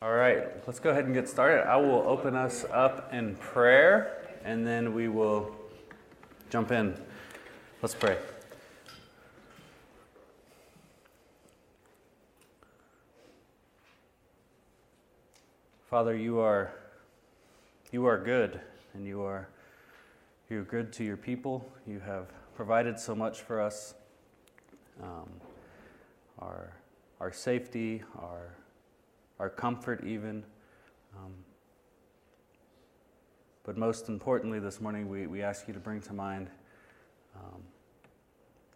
[0.00, 1.68] All right, let's go ahead and get started.
[1.68, 5.56] I will open us up in prayer and then we will
[6.50, 6.96] jump in.
[7.82, 8.16] Let's pray.
[15.90, 16.70] Father, you are
[17.90, 18.60] you are good
[18.94, 19.48] and you are
[20.48, 21.68] you're good to your people.
[21.88, 23.94] You have provided so much for us.
[25.02, 25.28] Um,
[26.38, 26.72] our
[27.18, 28.57] our safety, our
[29.38, 30.44] our comfort, even.
[31.16, 31.32] Um,
[33.64, 36.48] but most importantly, this morning, we, we ask you to bring to mind
[37.36, 37.62] um,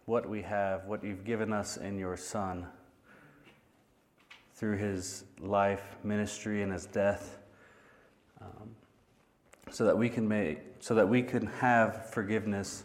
[0.05, 2.67] what we have, what you've given us in your Son
[4.55, 7.39] through his life, ministry, and his death,
[8.39, 8.69] um,
[9.71, 12.83] so that we can make, so that we can have forgiveness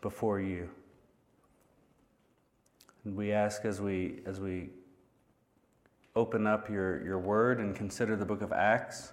[0.00, 0.68] before you.
[3.04, 4.70] And we ask as we as we
[6.14, 9.12] open up your, your word and consider the book of Acts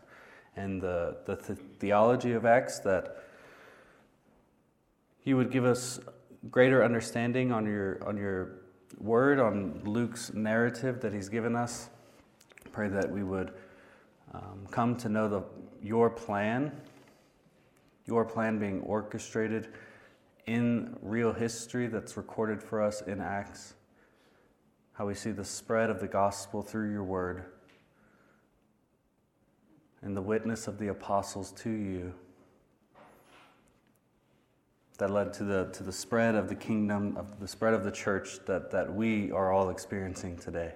[0.55, 3.23] and the, the, the theology of Acts, that
[5.23, 6.00] you would give us
[6.50, 8.59] greater understanding on your, on your
[8.97, 11.89] word, on Luke's narrative that he's given us.
[12.72, 13.53] Pray that we would
[14.34, 15.44] um, come to know the,
[15.81, 16.72] your plan,
[18.06, 19.69] your plan being orchestrated
[20.47, 23.75] in real history that's recorded for us in Acts
[25.00, 27.45] how we see the spread of the gospel through your word
[30.02, 32.14] and the witness of the apostles to you
[34.97, 37.91] that led to the, to the spread of the kingdom, of the spread of the
[37.91, 40.73] church that, that we are all experiencing today.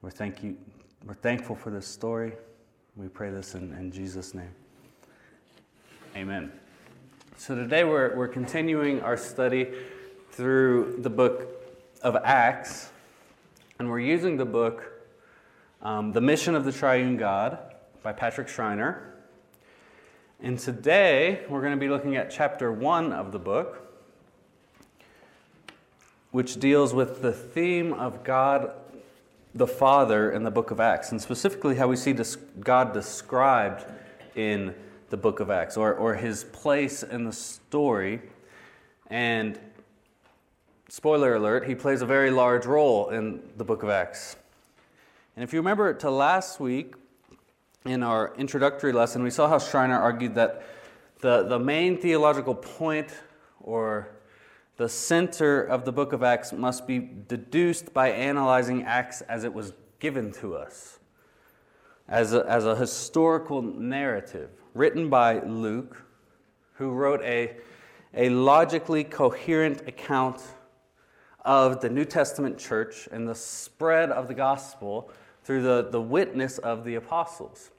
[0.00, 0.56] We're, thank you,
[1.04, 2.32] we're thankful for this story.
[2.96, 4.54] We pray this in, in Jesus' name.
[6.16, 6.50] Amen.
[7.36, 9.68] So today we're, we're continuing our study
[10.30, 11.57] through the book
[12.02, 12.90] of Acts,
[13.78, 14.92] and we're using the book
[15.82, 17.58] um, The Mission of the Triune God
[18.02, 19.14] by Patrick Schreiner.
[20.40, 23.84] And today we're going to be looking at chapter one of the book,
[26.30, 28.72] which deals with the theme of God
[29.54, 32.14] the Father in the book of Acts, and specifically how we see
[32.60, 33.84] God described
[34.36, 34.74] in
[35.10, 38.20] the book of Acts, or, or his place in the story.
[39.08, 39.58] And
[40.88, 44.36] spoiler alert, he plays a very large role in the book of Acts.
[45.36, 46.94] And if you remember to last week,
[47.84, 50.62] in our introductory lesson, we saw how Schreiner argued that
[51.20, 53.14] the, the main theological point
[53.60, 54.08] or
[54.76, 59.52] the center of the book of Acts must be deduced by analyzing Acts as it
[59.52, 60.98] was given to us,
[62.08, 66.02] as a, as a historical narrative written by Luke,
[66.74, 67.56] who wrote a,
[68.14, 70.42] a logically coherent account
[71.44, 75.10] of the New Testament church and the spread of the gospel
[75.44, 77.70] through the, the witness of the apostles.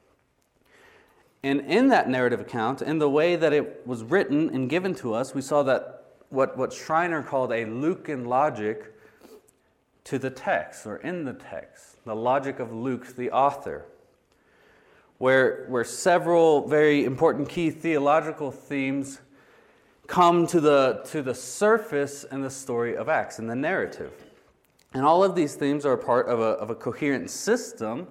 [1.42, 5.14] And in that narrative account, in the way that it was written and given to
[5.14, 8.94] us, we saw that what, what Schreiner called a Lucan logic
[10.04, 13.86] to the text or in the text, the logic of Luke, the author,
[15.18, 19.20] where, where several very important key theological themes
[20.10, 24.12] come to the, to the surface in the story of Acts, in the narrative.
[24.92, 28.08] And all of these themes are part of a, of a coherent system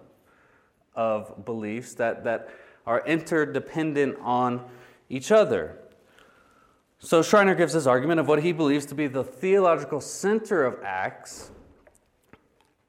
[0.96, 2.52] of beliefs that, that
[2.88, 4.64] are interdependent on
[5.10, 5.78] each other.
[7.00, 10.82] So Schreiner gives his argument of what he believes to be the theological center of
[10.82, 11.52] Acts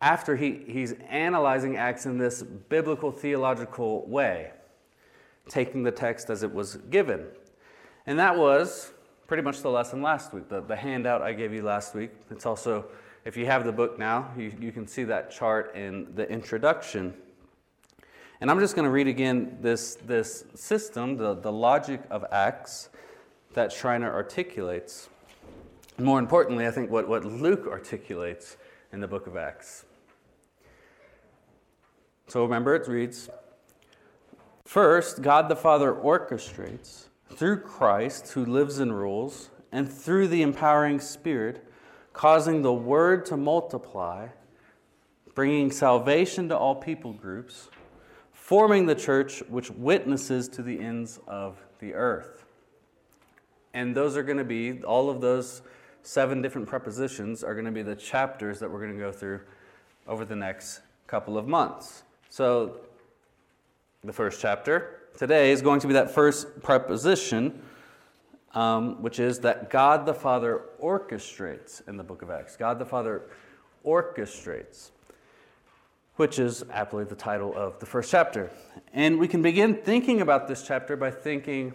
[0.01, 4.53] after he, he's analyzing Acts in this biblical theological way,
[5.49, 7.27] taking the text as it was given.
[8.07, 8.93] And that was
[9.31, 12.11] pretty much the lesson last week, the, the handout I gave you last week.
[12.33, 12.87] It's also,
[13.25, 17.15] if you have the book now, you, you can see that chart in the introduction.
[18.41, 22.89] And I'm just going to read again this, this system, the, the logic of Acts
[23.55, 25.09] that Schreiner articulates.
[25.97, 28.57] More importantly, I think what, what Luke articulates
[28.93, 29.85] in the book of Acts.
[32.27, 33.31] So remember, it reads
[34.65, 41.01] First, God the Father orchestrates through Christ, who lives and rules, and through the empowering
[41.01, 41.67] Spirit,
[42.13, 44.29] causing the Word to multiply,
[45.35, 47.69] bringing salvation to all people groups,
[48.33, 52.45] forming the church which witnesses to the ends of the earth.
[53.73, 55.63] And those are going to be, all of those
[56.03, 59.41] seven different prepositions are going to be the chapters that we're going to go through
[60.09, 62.03] over the next couple of months.
[62.29, 62.81] So,
[64.03, 67.63] the first chapter, today is going to be that first preposition,
[68.55, 72.57] um, which is that God the Father orchestrates in the book of Acts.
[72.57, 73.23] God the Father
[73.85, 74.91] orchestrates.
[76.17, 78.51] which is aptly the title of the first chapter.
[78.93, 81.73] And we can begin thinking about this chapter by thinking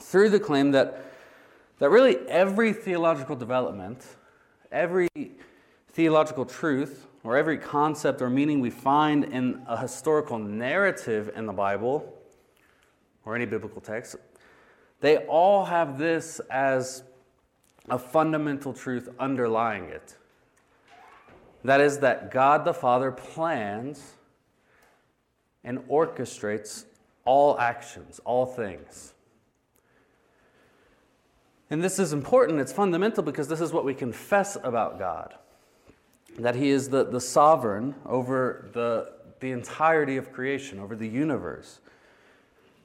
[0.00, 1.12] through the claim that,
[1.78, 4.04] that really every theological development,
[4.72, 5.08] every
[5.92, 11.52] theological truth, or every concept or meaning we find in a historical narrative in the
[11.52, 12.17] Bible
[13.28, 14.16] or any biblical text,
[15.00, 17.02] they all have this as
[17.90, 20.16] a fundamental truth underlying it.
[21.64, 24.14] That is, that God the Father plans
[25.62, 26.84] and orchestrates
[27.24, 29.12] all actions, all things.
[31.70, 35.34] And this is important, it's fundamental because this is what we confess about God
[36.38, 41.80] that He is the, the sovereign over the, the entirety of creation, over the universe,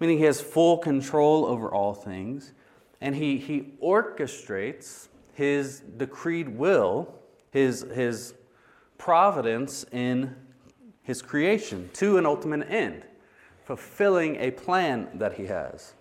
[0.03, 2.51] meaning He has full control over all things,
[2.99, 7.15] and He, he orchestrates His decreed will,
[7.51, 8.33] His, his
[8.97, 10.35] providence in
[11.01, 13.05] His creation to an ultimate end,
[13.63, 15.93] fulfilling a plan that He has.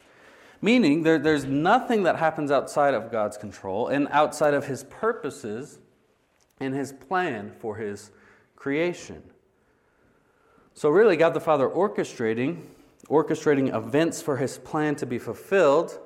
[0.60, 5.78] Meaning, there, there's nothing that happens outside of God's control and outside of His purposes
[6.58, 8.10] and His plan for His
[8.56, 9.22] creation.
[10.74, 12.62] So, really, God the Father orchestrating,
[13.12, 16.00] orchestrating events for His plan to be fulfilled,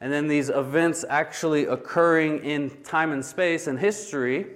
[0.00, 4.46] and then these events actually occurring in time and space and history.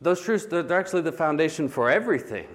[0.00, 2.46] Those truths, they're actually the foundation for everything.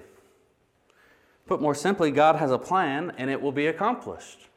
[1.46, 4.48] Put more simply, God has a plan and it will be accomplished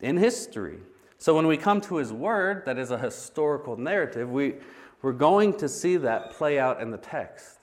[0.00, 0.78] in history.
[1.16, 4.56] So when we come to His Word, that is a historical narrative, we,
[5.00, 7.60] we're going to see that play out in the text.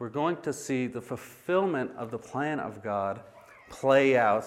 [0.00, 3.20] We're going to see the fulfillment of the plan of God
[3.68, 4.46] play out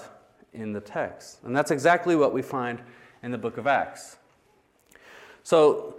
[0.52, 1.44] in the text.
[1.44, 2.82] And that's exactly what we find
[3.22, 4.18] in the book of Acts.
[5.44, 5.98] So,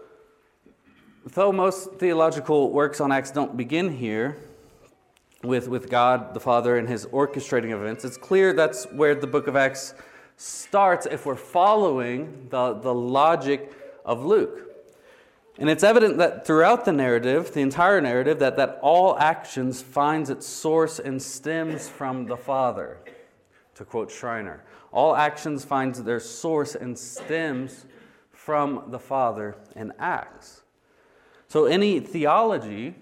[1.24, 4.36] though most theological works on Acts don't begin here,
[5.44, 9.46] with, with God the Father and his orchestrating events, it's clear that's where the book
[9.46, 9.94] of Acts
[10.36, 13.72] starts if we're following the, the logic
[14.04, 14.73] of Luke.
[15.58, 20.30] And it's evident that throughout the narrative, the entire narrative, that, that all actions finds
[20.30, 22.98] its source and stems from the Father,
[23.76, 24.64] to quote Schreiner.
[24.90, 27.86] All actions finds their source and stems
[28.32, 30.62] from the Father and Acts.
[31.48, 32.94] So any theology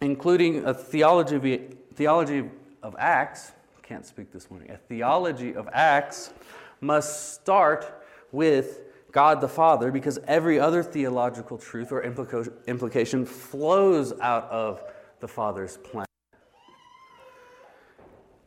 [0.00, 2.50] including a theology of, theology
[2.82, 6.32] of Acts, can't speak this morning, a theology of Acts
[6.80, 8.80] must start with
[9.14, 14.82] God the Father because every other theological truth or implication flows out of
[15.20, 16.04] the Father's plan.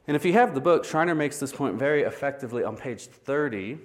[0.06, 3.80] And if you have the book, Schreiner makes this point very effectively on page 30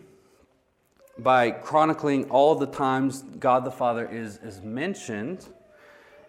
[1.18, 5.48] by chronicling all the times God the Father is, is mentioned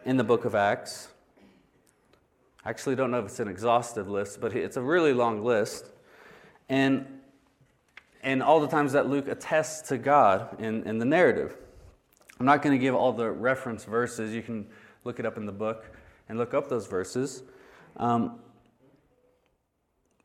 [0.06, 1.10] in the book of Acts
[2.66, 5.86] I actually don't know if it's an exhaustive list, but it's a really long list.
[6.70, 7.13] And,
[8.24, 11.58] and all the times that Luke attests to God in, in the narrative.
[12.40, 14.34] I'm not going to give all the reference verses.
[14.34, 14.66] You can
[15.04, 15.86] look it up in the book
[16.30, 17.44] and look up those verses.
[17.98, 18.40] Um,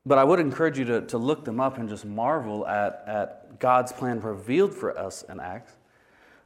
[0.06, 3.58] but I would encourage you to, to look them up and just marvel at, at
[3.58, 5.76] God's plan revealed for us in Acts.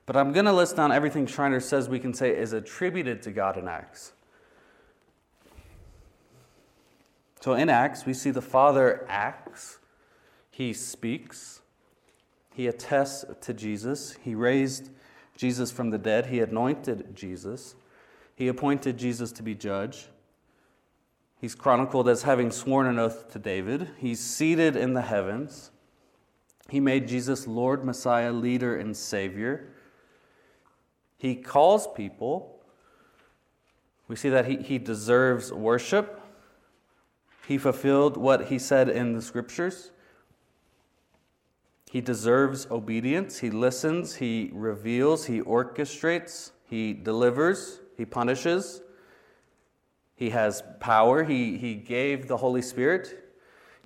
[0.04, 3.30] But I'm going to list down everything Schreiner says we can say is attributed to
[3.30, 4.12] God in Acts.
[7.40, 9.78] So in Acts, we see the Father acts,
[10.52, 11.62] he speaks,
[12.54, 14.90] he attests to Jesus, he raised
[15.34, 17.74] Jesus from the dead, he anointed Jesus,
[18.36, 20.08] he appointed Jesus to be judge.
[21.40, 23.88] He's chronicled as having sworn an oath to David.
[23.98, 25.72] He's seated in the heavens.
[26.68, 29.70] He made Jesus Lord, Messiah, leader, and Savior.
[31.18, 32.60] He calls people.
[34.06, 36.20] We see that he, he deserves worship.
[37.48, 39.90] He fulfilled what he said in the scriptures.
[41.92, 43.36] He deserves obedience.
[43.36, 44.14] He listens.
[44.14, 45.26] He reveals.
[45.26, 46.52] He orchestrates.
[46.64, 47.80] He delivers.
[47.98, 48.80] He punishes.
[50.14, 51.22] He has power.
[51.22, 53.34] He, he gave the Holy Spirit.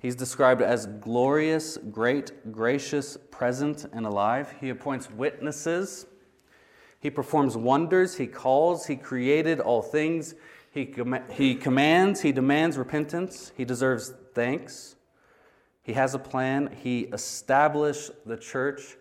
[0.01, 4.55] He's described as glorious, great, gracious, present, and alive.
[4.61, 6.05] He appoints witnesses.
[7.01, 8.15] He performs wonders.
[8.15, 8.85] He calls.
[8.85, 10.33] He created all things.
[10.71, 14.96] He, com- he commands, he demands repentance, he deserves thanks.
[15.87, 18.97] He has a plan, he established the church,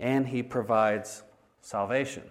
[0.00, 1.22] and he provides
[1.60, 2.24] salvation.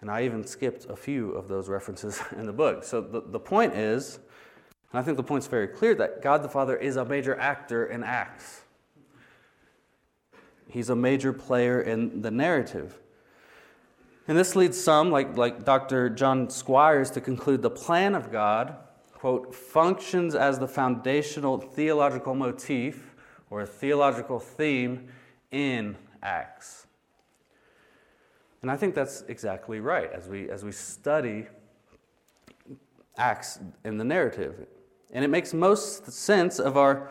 [0.00, 2.84] And I even skipped a few of those references in the book.
[2.84, 4.20] So the, the point is,
[4.92, 7.86] and I think the point's very clear, that God the Father is a major actor
[7.86, 8.62] in Acts.
[10.68, 13.00] He's a major player in the narrative.
[14.28, 16.08] And this leads some, like, like Dr.
[16.08, 18.76] John Squires, to conclude the plan of God,
[19.16, 23.14] quote, functions as the foundational theological motif
[23.50, 25.08] or theological theme
[25.50, 26.86] in Acts.
[28.62, 31.46] And I think that's exactly right as we, as we study
[33.16, 34.66] Acts in the narrative.
[35.12, 37.10] And it makes most sense of our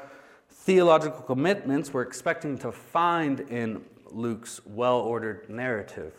[0.49, 6.13] theological commitments we're expecting to find in Luke's well ordered narrative.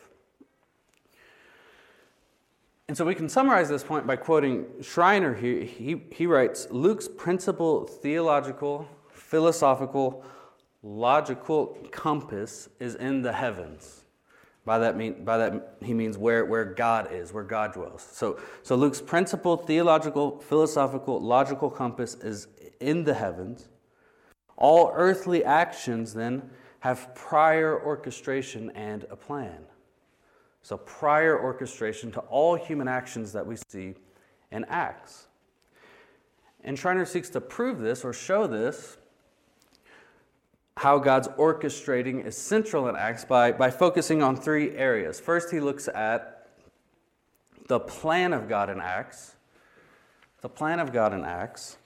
[2.89, 5.35] And so we can summarize this point by quoting Schreiner.
[5.35, 10.25] He, he, he writes Luke's principal theological, philosophical,
[10.85, 14.05] logical compass is in the heavens.
[14.65, 18.07] By that, mean, by that he means where, where God is, where God dwells.
[18.13, 22.47] So, so Luke's principal theological, philosophical, logical compass is
[22.81, 23.69] in the heavens.
[24.57, 26.51] All earthly actions then
[26.81, 29.67] have prior orchestration and a plan.
[30.67, 33.95] So, prior orchestration to all human actions that we see
[34.51, 35.29] in Acts.
[36.65, 38.97] And Schreiner seeks to prove this or show this,
[40.77, 45.21] how God's orchestrating is central in Acts by, by focusing on three areas.
[45.21, 46.49] First, he looks at
[47.69, 49.37] the plan of God in Acts.
[50.41, 51.77] The plan of God in Acts.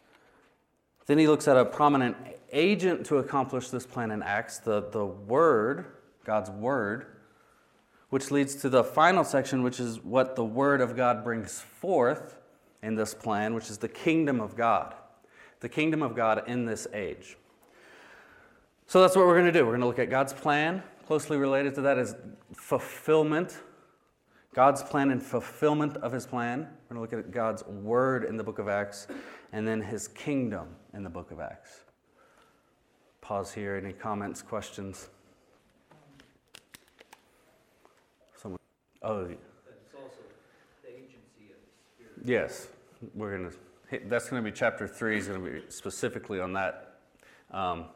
[1.04, 2.16] Then he looks at a prominent
[2.50, 5.84] agent to accomplish this plan in Acts, the, the Word,
[6.25, 7.20] God's Word,
[8.11, 12.37] which leads to the final section, which is what the Word of God brings forth
[12.83, 14.95] in this plan, which is the kingdom of God.
[15.61, 17.37] The kingdom of God in this age.
[18.87, 19.64] So that's what we're going to do.
[19.64, 20.83] We're going to look at God's plan.
[21.07, 22.14] Closely related to that is
[22.55, 23.59] fulfillment.
[24.52, 26.67] God's plan and fulfillment of his plan.
[26.88, 29.07] We're going to look at God's word in the book of Acts
[29.52, 31.85] and then his kingdom in the book of Acts.
[33.21, 33.76] Pause here.
[33.76, 35.09] Any comments, questions?
[39.02, 40.16] Oh, it's also
[40.83, 42.12] the agency of the Spirit.
[42.25, 42.69] yes.
[43.14, 43.50] We're to.
[44.07, 45.16] That's going to be chapter three.
[45.16, 46.99] Is going to be specifically on that.
[47.50, 47.87] Um,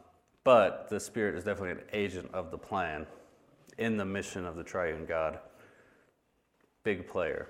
[0.43, 3.05] but the Spirit is definitely an agent of the plan
[3.77, 5.39] in the mission of the Triune God.
[6.83, 7.49] Big player.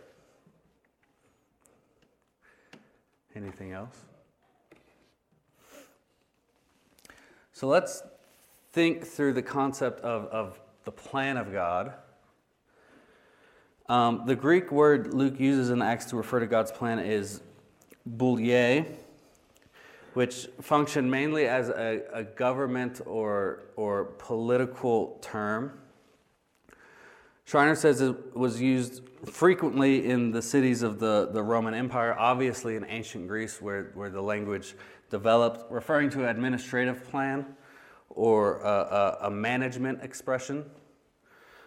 [3.36, 3.96] Anything else?
[7.52, 8.04] So let's
[8.72, 11.94] think through the concept of, of the plan of God.
[13.88, 17.42] Um, the Greek word Luke uses in Acts to refer to God's plan is
[18.06, 18.86] boule,
[20.16, 25.80] which functioned mainly as a, a government or, or political term.
[27.46, 32.76] Schreiner says it was used frequently in the cities of the, the Roman Empire, obviously
[32.76, 34.74] in ancient Greece, where, where the language
[35.12, 37.46] developed, referring to an administrative plan
[38.10, 40.66] or a, a, a, management expression.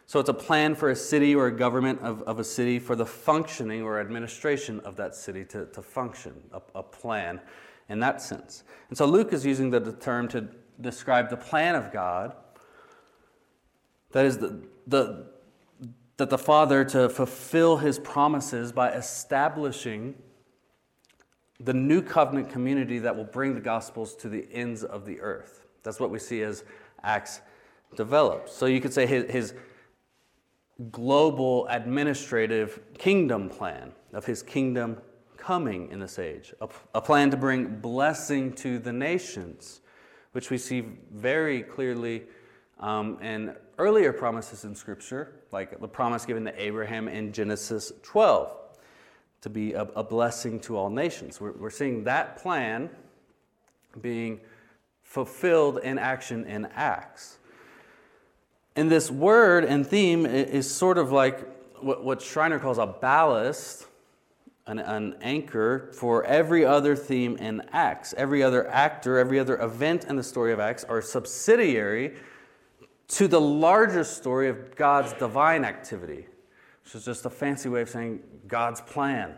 [0.08, 2.96] So it's a plan for a city or a government of, of a city for
[2.96, 7.42] the functioning or administration of that city to, to function, a, a plan
[7.90, 8.64] in that sense.
[8.88, 10.48] And so Luke is using the, term to
[10.80, 12.34] describe the plan of God.
[14.12, 15.26] That is the, the,
[16.16, 20.14] that the Father to fulfill his promises by establishing
[21.60, 25.66] the new covenant community that will bring the gospels to the ends of the earth.
[25.82, 26.64] That's what we see as
[27.02, 27.42] Acts
[27.94, 28.54] develops.
[28.54, 29.54] So you could say his, his
[30.90, 35.00] global administrative kingdom plan of his kingdom
[35.36, 39.80] coming in this age, a, a plan to bring blessing to the nations,
[40.32, 42.24] which we see very clearly
[42.80, 48.52] um, in earlier promises in Scripture, like the promise given to Abraham in Genesis 12
[49.40, 51.40] to be a, a blessing to all nations.
[51.40, 52.90] We're, we're seeing that plan
[54.00, 54.40] being
[55.02, 57.38] fulfilled in action in Acts.
[58.78, 61.40] And this word and theme is sort of like
[61.82, 63.88] what, Schreiner calls a ballast,
[64.68, 68.14] an, an anchor for every other theme in Acts.
[68.16, 72.18] Every other actor, every other event in the story of Acts are subsidiary
[73.08, 76.28] to the larger story of God's divine activity,
[76.84, 79.34] which is just a fancy way of saying God's plan.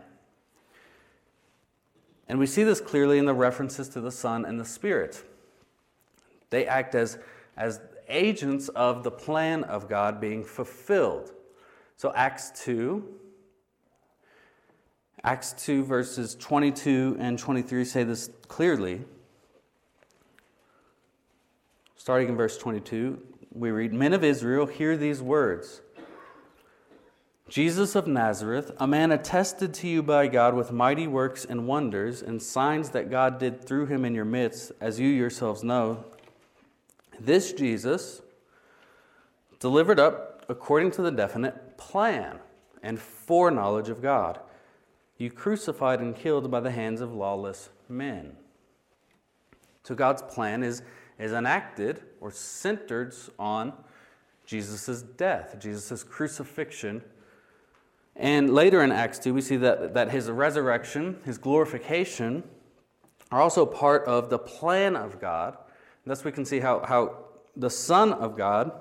[2.27, 5.23] And we see this clearly in the references to the Son and the Spirit.
[6.51, 7.17] They act as,
[7.57, 7.79] as
[8.11, 11.31] agents of the plan of God being fulfilled.
[11.97, 13.03] So, Acts 2,
[15.23, 19.01] Acts 2, verses 22 and 23 say this clearly.
[21.95, 23.21] Starting in verse 22,
[23.53, 25.81] we read Men of Israel, hear these words
[27.51, 32.21] Jesus of Nazareth, a man attested to you by God with mighty works and wonders
[32.21, 36.05] and signs that God did through him in your midst, as you yourselves know.
[37.25, 38.21] This Jesus,
[39.59, 42.39] delivered up according to the definite plan
[42.81, 44.39] and foreknowledge of God.
[45.17, 48.37] You crucified and killed by the hands of lawless men.
[49.83, 50.81] So God's plan is,
[51.19, 53.73] is enacted or centered on
[54.47, 57.03] Jesus' death, Jesus' crucifixion.
[58.15, 62.43] And later in Acts 2, we see that, that his resurrection, his glorification,
[63.31, 65.55] are also part of the plan of God.
[66.05, 67.17] Thus we can see how, how
[67.55, 68.71] the Son of God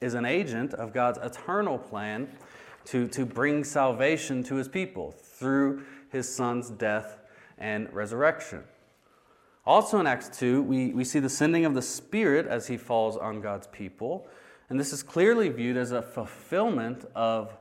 [0.00, 2.28] is an agent of God's eternal plan
[2.86, 7.18] to, to bring salvation to his people through his Son's death
[7.58, 8.62] and resurrection.
[9.66, 13.16] Also in Acts 2, we, we see the sending of the Spirit as he falls
[13.16, 14.26] on God's people.
[14.70, 17.56] And this is clearly viewed as a fulfillment of,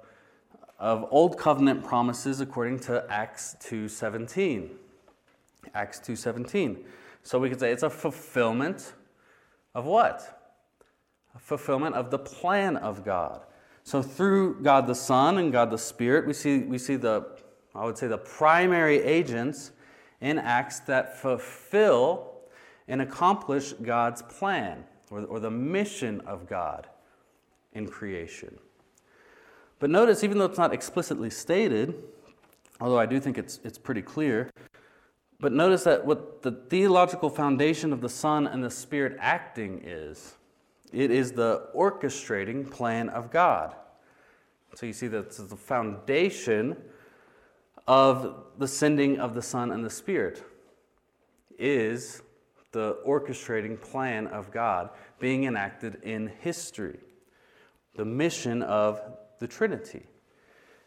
[0.79, 4.69] of Old Covenant promises according to Acts 2.17.
[5.73, 6.77] Acts 2.17.
[7.23, 8.93] So we could say it's a fulfillment
[9.77, 10.55] of what?
[11.35, 13.45] A fulfillment of the plan of God.
[13.83, 17.37] So through God the Son and God the Spirit, we see, we see the,
[17.75, 19.71] I would say, the primary agents
[20.19, 22.39] in Acts that fulfill
[22.87, 26.87] and accomplish God's plan or, or the mission of God
[27.73, 28.57] in creation.
[29.77, 31.93] But notice, even though it's not explicitly stated,
[32.81, 34.49] although I do think it's, it's pretty clear,
[35.39, 40.35] but notice that what the theological foundation of the Son and the Spirit acting is,
[40.91, 43.75] it is the orchestrating plan of God.
[44.75, 46.77] So you see that the foundation
[47.87, 50.43] of the sending of the Son and the Spirit
[51.57, 52.21] is
[52.71, 54.89] the orchestrating plan of God
[55.19, 56.99] being enacted in history,
[57.95, 59.01] the mission of
[59.39, 60.03] the Trinity.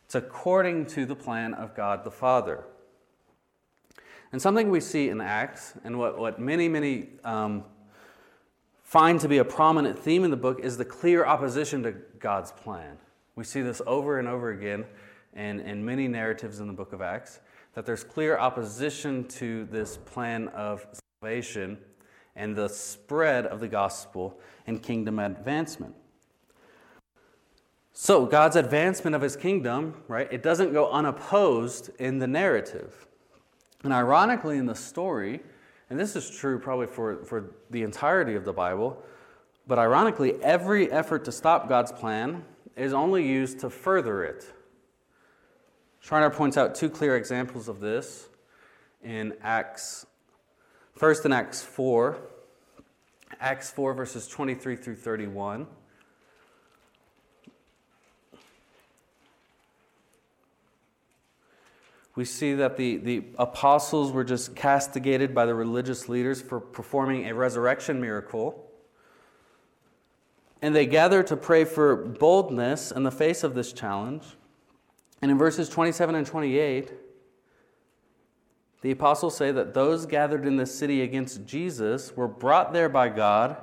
[0.05, 2.65] It's according to the plan of God the Father.
[4.33, 7.65] And something we see in Acts, and what, what many, many um,
[8.83, 12.53] find to be a prominent theme in the book, is the clear opposition to God's
[12.53, 12.97] plan.
[13.35, 14.85] We see this over and over again
[15.33, 17.41] and in many narratives in the book of Acts,
[17.75, 20.87] that there's clear opposition to this plan of
[21.23, 21.79] salvation
[22.35, 25.95] and the spread of the gospel and kingdom advancement.
[27.93, 33.07] So, God's advancement of his kingdom, right, it doesn't go unopposed in the narrative.
[33.83, 35.41] And ironically, in the story,
[35.89, 39.03] and this is true probably for, for the entirety of the Bible,
[39.67, 42.45] but ironically, every effort to stop God's plan
[42.77, 44.53] is only used to further it.
[46.01, 48.29] Schreiner points out two clear examples of this
[49.03, 50.07] in Acts,
[50.95, 52.19] first in Acts 4,
[53.39, 55.67] Acts 4, verses 23 through 31.
[62.17, 67.29] We see that the, the apostles were just castigated by the religious leaders for performing
[67.29, 68.67] a resurrection miracle.
[70.61, 74.25] And they gather to pray for boldness in the face of this challenge.
[75.23, 76.93] And in verses 27 and 28,
[78.83, 83.11] the apostles say that those gathered in the city against Jesus were brought there by
[83.11, 83.57] God,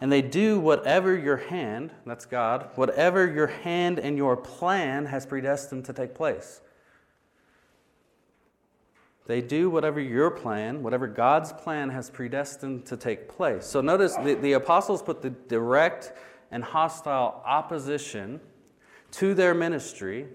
[0.00, 5.26] and they do whatever your hand, that's God, whatever your hand and your plan has
[5.26, 6.60] predestined to take place.
[9.28, 13.66] They do whatever your plan, whatever God's plan has predestined to take place.
[13.66, 16.12] So notice the, the apostles put the direct
[16.50, 18.40] and hostile opposition
[19.12, 20.26] to their ministry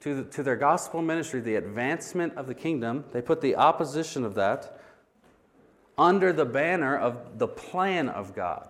[0.00, 4.22] to, the, to their gospel ministry, the advancement of the kingdom, they put the opposition
[4.22, 4.78] of that
[5.96, 8.68] under the banner of the plan of God.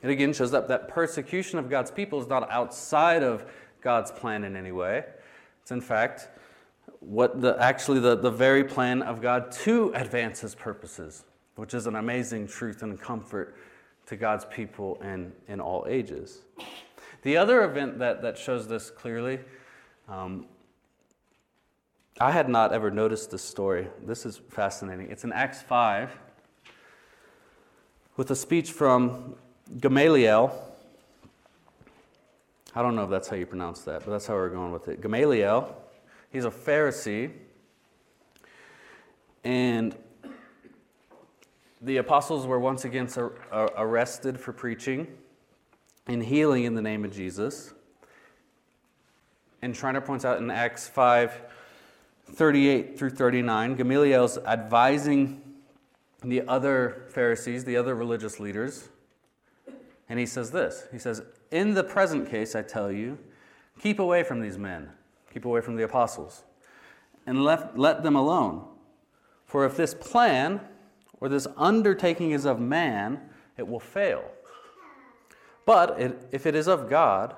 [0.00, 3.44] It again shows up that persecution of God's people is not outside of
[3.80, 5.02] God's plan in any way.
[5.62, 6.28] It's in fact
[7.00, 11.24] what the actually the, the very plan of God to advance his purposes,
[11.56, 13.56] which is an amazing truth and comfort
[14.06, 16.42] to God's people in, in all ages.
[17.22, 19.40] The other event that, that shows this clearly
[20.08, 20.46] um,
[22.20, 23.88] I had not ever noticed this story.
[24.06, 25.10] This is fascinating.
[25.10, 26.16] It's in Acts 5
[28.16, 29.34] with a speech from
[29.80, 30.56] Gamaliel.
[32.76, 34.86] I don't know if that's how you pronounce that, but that's how we're going with
[34.88, 35.00] it.
[35.00, 35.76] Gamaliel,
[36.34, 37.30] he's a Pharisee.
[39.44, 39.96] And
[41.80, 43.08] the apostles were once again
[43.52, 45.06] arrested for preaching
[46.06, 47.72] and healing in the name of Jesus.
[49.62, 51.40] And Schreiner points out in Acts 5
[52.26, 55.42] 38 through 39, Gamaliel's advising
[56.22, 58.88] the other Pharisees, the other religious leaders.
[60.08, 63.18] And he says this He says, In the present case, I tell you,
[63.78, 64.90] keep away from these men,
[65.34, 66.44] keep away from the apostles,
[67.26, 68.64] and let, let them alone.
[69.44, 70.60] For if this plan
[71.20, 73.20] or this undertaking is of man,
[73.58, 74.24] it will fail.
[75.66, 75.98] But
[76.30, 77.34] if it is of God,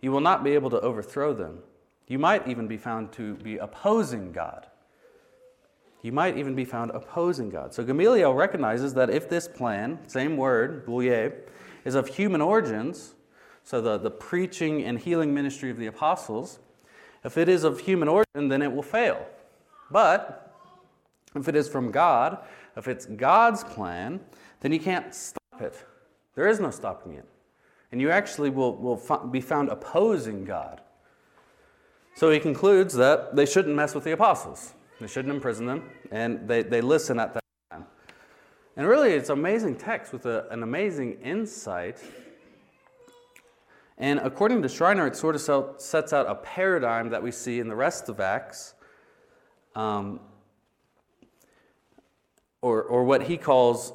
[0.00, 1.60] you will not be able to overthrow them.
[2.08, 4.66] You might even be found to be opposing God.
[6.02, 7.74] You might even be found opposing God.
[7.74, 11.32] So Gamaliel recognizes that if this plan, same word, boule,
[11.84, 13.14] is of human origins,
[13.62, 16.60] so the, the preaching and healing ministry of the apostles,
[17.26, 19.26] if it is of human origin, then it will fail.
[19.90, 20.54] But
[21.34, 22.38] if it is from God,
[22.76, 24.20] if it's God's plan,
[24.60, 25.84] then you can't stop it.
[26.36, 27.26] There is no stopping it.
[27.90, 30.80] And you actually will, will be found opposing God.
[32.14, 34.74] So he concludes that they shouldn't mess with the apostles.
[35.00, 37.86] They shouldn't imprison them, and they, they listen at that time.
[38.76, 41.98] And really, it's an amazing text with a, an amazing insight.
[43.98, 47.68] And according to Schreiner, it sort of sets out a paradigm that we see in
[47.68, 48.74] the rest of Acts,
[49.74, 50.20] um,
[52.60, 53.92] or, or what he calls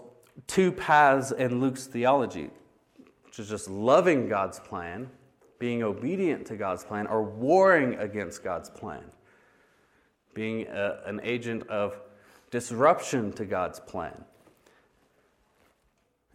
[0.48, 2.50] two paths in Luke's theology,
[3.26, 5.10] which is just loving God's plan,
[5.60, 9.04] being obedient to God's plan, or warring against God's plan
[10.34, 12.00] being a, an agent of
[12.50, 14.24] disruption to God's plan.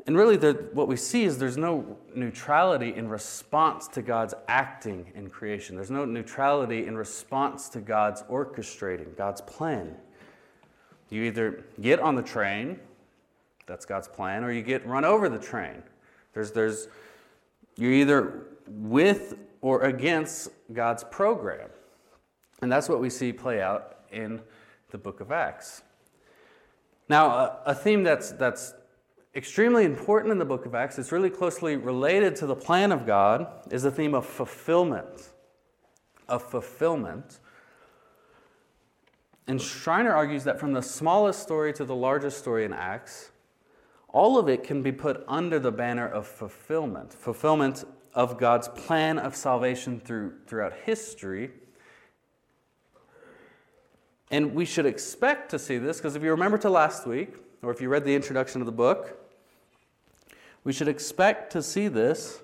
[0.07, 5.11] And really, the, what we see is there's no neutrality in response to God's acting
[5.17, 5.75] in creation.
[5.75, 9.97] There's no neutrality in response to God's orchestrating, God's plan.
[11.11, 12.79] You either get on the train,
[13.67, 15.83] that's God's plan, or you get run over the train.
[16.35, 16.87] There's, there's,
[17.77, 21.69] you're either with or against God's program.
[22.63, 24.41] And that's what we see play out in
[24.91, 25.83] the book of Acts.
[27.09, 28.73] Now, a, a theme that's, that's
[29.37, 33.07] extremely important in the book of Acts, it's really closely related to the plan of
[33.07, 35.31] God, is the theme of fulfillment.
[36.29, 37.41] Of fulfillment.
[39.47, 43.31] And Schreiner argues that from the smallest story to the largest story in Acts,
[44.09, 47.13] all of it can be put under the banner of fulfillment.
[47.13, 51.51] Fulfillment of God's plan of salvation through, throughout history
[54.31, 57.71] and we should expect to see this because if you remember to last week, or
[57.71, 59.26] if you read the introduction of the book,
[60.67, 62.43] we should expect to see this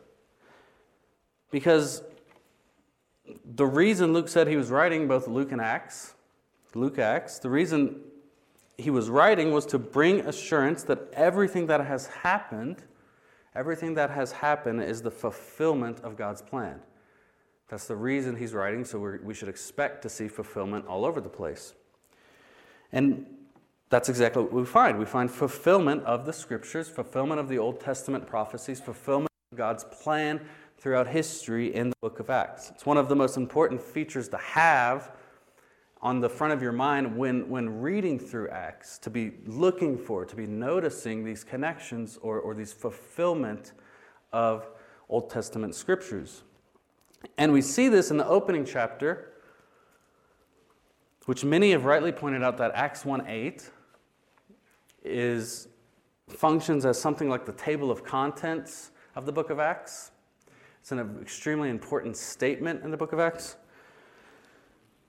[1.50, 2.04] because
[3.44, 6.14] the reason Luke said he was writing both Luke and Acts,
[6.72, 7.96] Luke Acts, the reason
[8.78, 12.84] he was writing was to bring assurance that everything that has happened,
[13.56, 16.78] everything that has happened is the fulfillment of God's plan.
[17.66, 21.28] That's the reason he's writing, so we should expect to see fulfillment all over the
[21.28, 21.74] place.
[22.92, 23.26] And
[23.92, 24.98] that's exactly what we find.
[24.98, 29.84] We find fulfillment of the scriptures, fulfillment of the Old Testament prophecies, fulfillment of God's
[29.84, 30.40] plan
[30.78, 32.70] throughout history in the book of Acts.
[32.70, 35.10] It's one of the most important features to have
[36.00, 40.24] on the front of your mind when, when reading through Acts, to be looking for,
[40.24, 43.72] to be noticing these connections or, or these fulfillment
[44.32, 44.70] of
[45.10, 46.44] Old Testament scriptures.
[47.36, 49.34] And we see this in the opening chapter,
[51.26, 53.70] which many have rightly pointed out that Acts 1 8
[55.04, 55.68] is
[56.28, 60.10] functions as something like the table of contents of the book of Acts.
[60.80, 63.56] It's an extremely important statement in the book of Acts.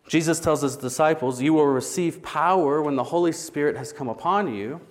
[0.08, 4.54] Jesus tells his disciples, You will receive power when the Holy Spirit has come upon
[4.54, 4.82] you,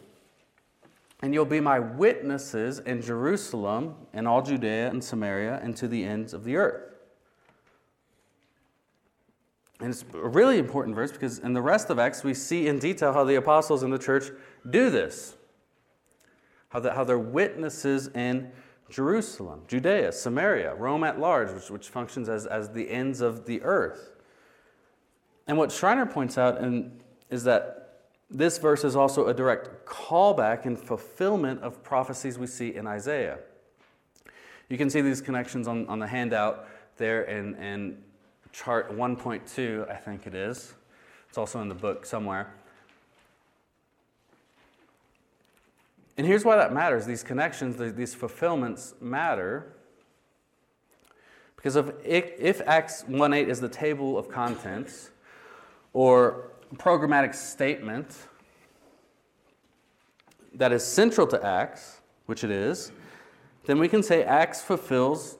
[1.22, 6.02] and you'll be my witnesses in Jerusalem, in all Judea and Samaria, and to the
[6.02, 6.91] ends of the earth.
[9.83, 12.79] And it's a really important verse because in the rest of Acts, we see in
[12.79, 14.31] detail how the apostles in the church
[14.71, 15.35] do this.
[16.68, 18.53] How, the, how they're witnesses in
[18.88, 23.61] Jerusalem, Judea, Samaria, Rome at large, which, which functions as, as the ends of the
[23.62, 24.12] earth.
[25.49, 30.64] And what Schreiner points out in, is that this verse is also a direct callback
[30.64, 33.38] and fulfillment of prophecies we see in Isaiah.
[34.68, 37.99] You can see these connections on, on the handout there and, in
[38.52, 40.74] chart 1.2, I think it is.
[41.28, 42.54] It's also in the book somewhere.
[46.18, 49.72] And here's why that matters these connections, these fulfillments matter.
[51.56, 55.10] Because if, if Acts 1.8 is the table of contents
[55.92, 58.14] or programmatic statement
[60.54, 62.92] that is central to Acts, which it is,
[63.64, 65.38] then we can say Acts fulfills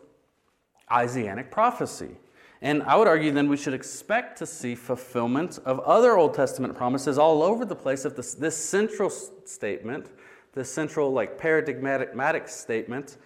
[0.91, 2.17] Isaianic prophecy.
[2.63, 6.77] And I would argue then we should expect to see fulfillment of other Old Testament
[6.77, 10.07] promises all over the place if this, this central statement,
[10.55, 13.17] this central like paradigmatic statement,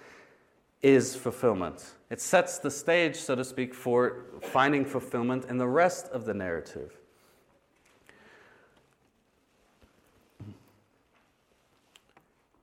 [0.82, 1.92] is fulfillment.
[2.08, 6.32] It sets the stage, so to speak, for finding fulfillment in the rest of the
[6.32, 6.96] narrative.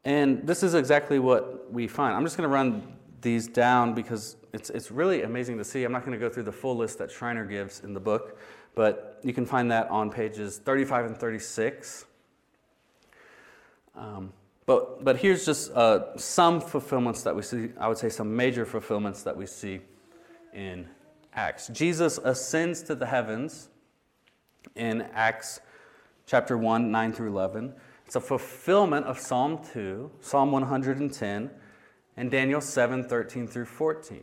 [0.03, 2.15] And this is exactly what we find.
[2.15, 5.83] I'm just going to run these down because it's, it's really amazing to see.
[5.83, 8.37] I'm not going to go through the full list that Schreiner gives in the book,
[8.75, 12.05] but you can find that on pages 35 and 36.
[13.95, 14.31] Um,
[14.65, 18.65] but, but here's just uh, some fulfillments that we see, I would say some major
[18.65, 19.81] fulfillments that we see
[20.53, 20.87] in
[21.33, 21.67] Acts.
[21.69, 23.69] Jesus ascends to the heavens
[24.75, 25.59] in Acts
[26.25, 27.73] chapter 1, 9 through 11.
[28.05, 31.49] It's a fulfillment of Psalm 2, Psalm 110,
[32.17, 34.21] and Daniel 7, 13 through 14.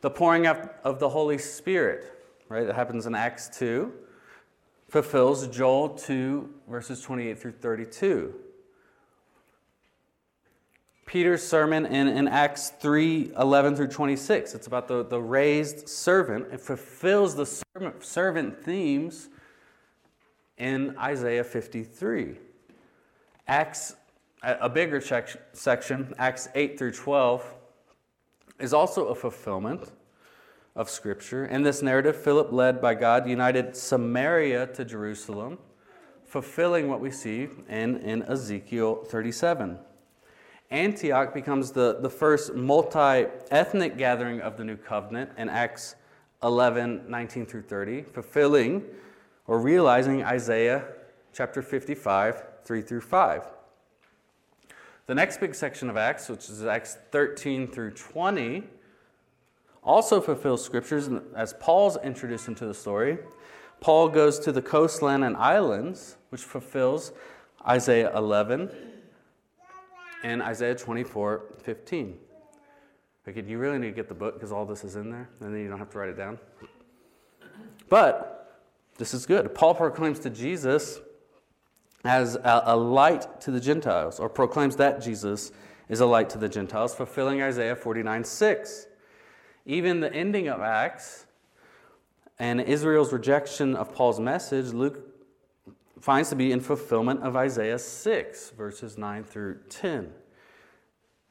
[0.00, 2.12] The pouring out of the Holy Spirit,
[2.48, 3.92] right, that happens in Acts 2,
[4.88, 8.34] fulfills Joel 2, verses 28 through 32.
[11.10, 14.54] Peter's sermon in, in Acts 3 11 through 26.
[14.54, 16.46] It's about the, the raised servant.
[16.52, 19.28] It fulfills the servant, servant themes
[20.56, 22.36] in Isaiah 53.
[23.48, 23.96] Acts,
[24.42, 25.00] a bigger
[25.52, 27.54] section, Acts 8 through 12,
[28.58, 29.90] is also a fulfillment
[30.76, 31.46] of Scripture.
[31.46, 35.58] In this narrative, Philip, led by God, united Samaria to Jerusalem,
[36.24, 39.78] fulfilling what we see in, in Ezekiel 37.
[40.70, 45.96] Antioch becomes the, the first multi ethnic gathering of the new covenant in Acts
[46.42, 48.84] 11 19 through 30, fulfilling
[49.46, 50.84] or realizing Isaiah
[51.34, 53.42] chapter 55 3 through 5.
[55.10, 58.62] The next big section of Acts, which is Acts 13 through 20,
[59.82, 63.18] also fulfills scriptures as Paul's introduced into the story.
[63.80, 67.10] Paul goes to the coastland and islands, which fulfills
[67.66, 68.70] Isaiah 11
[70.22, 72.16] and Isaiah 24 15.
[73.26, 75.52] Okay, you really need to get the book because all this is in there, and
[75.52, 76.38] then you don't have to write it down.
[77.88, 78.62] But
[78.96, 79.56] this is good.
[79.56, 81.00] Paul proclaims to Jesus
[82.04, 85.52] as a, a light to the Gentiles, or proclaims that Jesus
[85.88, 88.86] is a light to the Gentiles, fulfilling Isaiah 49 6.
[89.66, 91.26] Even the ending of Acts
[92.38, 95.10] and Israel's rejection of Paul's message, Luke
[96.00, 100.10] finds to be in fulfillment of Isaiah 6, verses 9 through 10.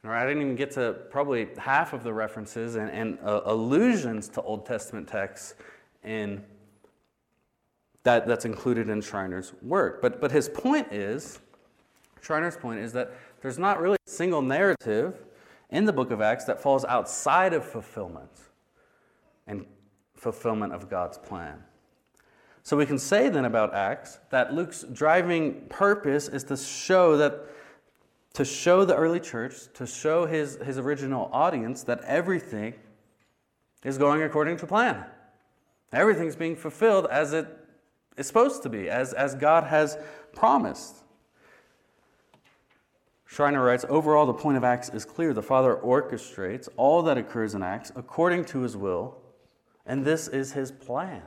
[0.06, 3.42] All right, I didn't even get to probably half of the references and, and uh,
[3.46, 5.56] allusions to Old Testament texts
[6.04, 6.44] in
[8.10, 10.02] that, that's included in Schreiner's work.
[10.02, 11.38] But, but his point is,
[12.22, 15.14] Schreiner's point is that there's not really a single narrative
[15.70, 18.32] in the book of Acts that falls outside of fulfillment
[19.46, 19.64] and
[20.16, 21.64] fulfillment of God's plan.
[22.64, 27.46] So we can say then about Acts that Luke's driving purpose is to show that
[28.34, 32.76] to show the early church, to show his, his original audience that everything
[33.84, 35.04] is going according to plan.
[35.92, 37.59] Everything's being fulfilled as it
[38.20, 39.98] is supposed to be, as, as God has
[40.34, 40.98] promised.
[43.26, 45.34] Schreiner writes Overall, the point of Acts is clear.
[45.34, 49.18] The Father orchestrates all that occurs in Acts according to his will,
[49.86, 51.22] and this is his plan.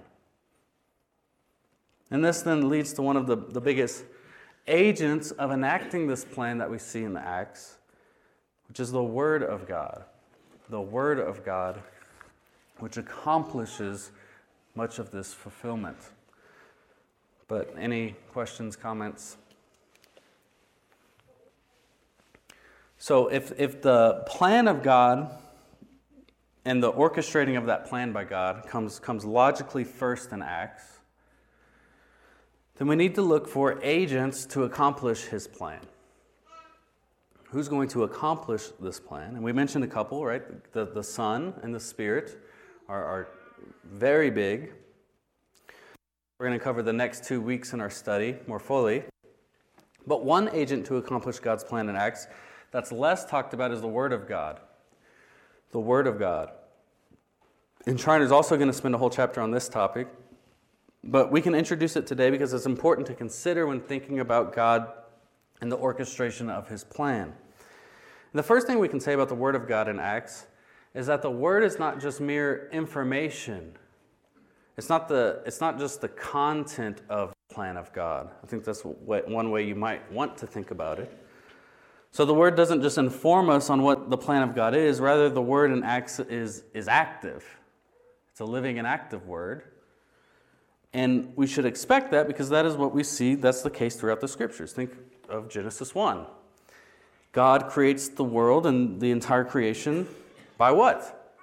[2.11, 4.05] And this then leads to one of the, the biggest
[4.67, 7.79] agents of enacting this plan that we see in the Acts,
[8.69, 10.05] which is the Word of God.
[10.69, 11.83] The Word of God,
[12.81, 14.11] which accomplishes
[14.75, 15.97] much of this fulfillment.
[17.53, 19.37] But any questions, comments?
[22.97, 25.31] So, if, if the plan of God
[26.65, 31.01] and the orchestrating of that plan by God comes, comes logically first in Acts,
[32.77, 35.81] then we need to look for agents to accomplish his plan.
[37.51, 39.35] Who's going to accomplish this plan?
[39.35, 40.73] And we mentioned a couple, right?
[40.73, 42.39] The, the Son and the Spirit
[42.89, 43.29] are, are
[43.85, 44.73] very big.
[46.39, 49.05] We're going to cover the next two weeks in our study more fully.
[50.07, 52.27] But one agent to accomplish God's plan in Acts
[52.73, 54.61] that's less talked about is the Word of God.
[55.71, 56.51] The Word of God.
[57.87, 60.09] And Schreiner is also going to spend a whole chapter on this topic.
[61.05, 64.89] But we can introduce it today because it's important to consider when thinking about God
[65.61, 67.35] and the orchestration of his plan.
[68.33, 70.47] The first thing we can say about the Word of God in Acts
[70.95, 73.77] is that the Word is not just mere information.
[74.77, 78.31] It's not, the, it's not just the content of the plan of God.
[78.43, 81.19] I think that's one way you might want to think about it.
[82.11, 85.29] So the Word doesn't just inform us on what the plan of God is, rather,
[85.29, 87.45] the Word in Acts is, is active.
[88.31, 89.65] It's a living and active Word.
[90.95, 94.21] And we should expect that because that is what we see that's the case throughout
[94.21, 94.73] the scriptures.
[94.73, 94.93] Think
[95.29, 96.27] of Genesis 1.
[97.33, 100.07] God creates the world and the entire creation
[100.59, 101.35] by what?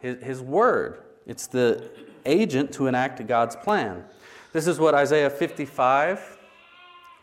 [0.00, 0.98] His, his word.
[1.26, 1.90] It's the
[2.24, 4.04] agent to enact God's plan.
[4.52, 6.38] This is what Isaiah 55,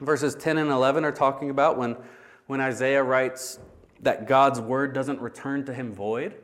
[0.02, 1.96] verses 10 and 11 are talking about when,
[2.48, 3.60] when Isaiah writes
[4.02, 6.36] that God's word doesn't return to him void.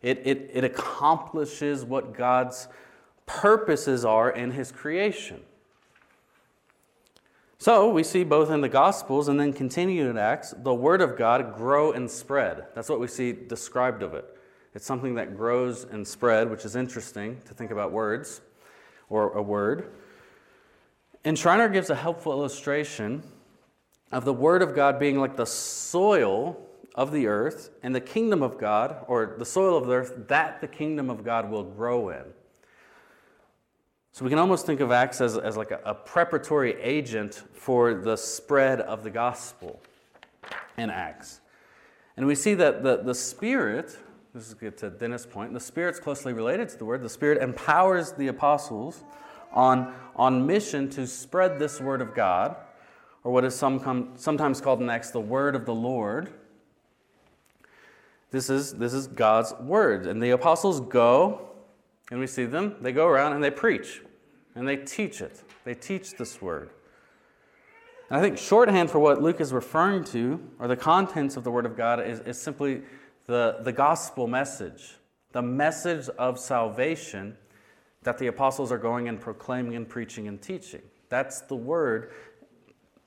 [0.00, 2.68] It, it, it accomplishes what God's
[3.26, 5.40] purposes are in his creation.
[7.58, 11.16] So we see both in the Gospels and then continue in Acts, the Word of
[11.16, 12.66] God grow and spread.
[12.74, 14.24] That's what we see described of it.
[14.74, 18.40] It's something that grows and spread, which is interesting to think about words
[19.08, 19.92] or a word.
[21.24, 23.22] And Schreiner gives a helpful illustration
[24.10, 26.56] of the Word of God being like the soil
[26.94, 30.60] of the earth and the kingdom of God, or the soil of the earth that
[30.60, 32.24] the kingdom of God will grow in.
[34.12, 37.94] So we can almost think of Acts as, as like a, a preparatory agent for
[37.94, 39.80] the spread of the gospel
[40.76, 41.40] in Acts.
[42.18, 43.96] And we see that the, the Spirit,
[44.34, 47.02] this is get to Dennis' point, the Spirit's closely related to the Word.
[47.02, 49.04] The Spirit empowers the apostles
[49.52, 52.56] on, on mission to spread this Word of God,
[53.24, 56.32] or what is some come, sometimes called next the Word of the Lord.
[58.30, 60.06] This is, this is God's Word.
[60.06, 61.52] And the apostles go
[62.12, 64.02] and we see them, they go around and they preach
[64.54, 65.42] and they teach it.
[65.64, 66.68] They teach this word.
[68.10, 71.50] And I think shorthand for what Luke is referring to, or the contents of the
[71.50, 72.82] Word of God, is, is simply
[73.26, 74.96] the, the gospel message,
[75.32, 77.36] the message of salvation
[78.02, 80.82] that the apostles are going and proclaiming and preaching and teaching.
[81.08, 82.12] That's the word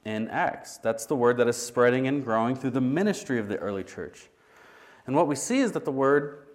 [0.05, 0.77] in Acts.
[0.77, 4.29] That's the word that is spreading and growing through the ministry of the early church.
[5.07, 6.45] And what we see is that the word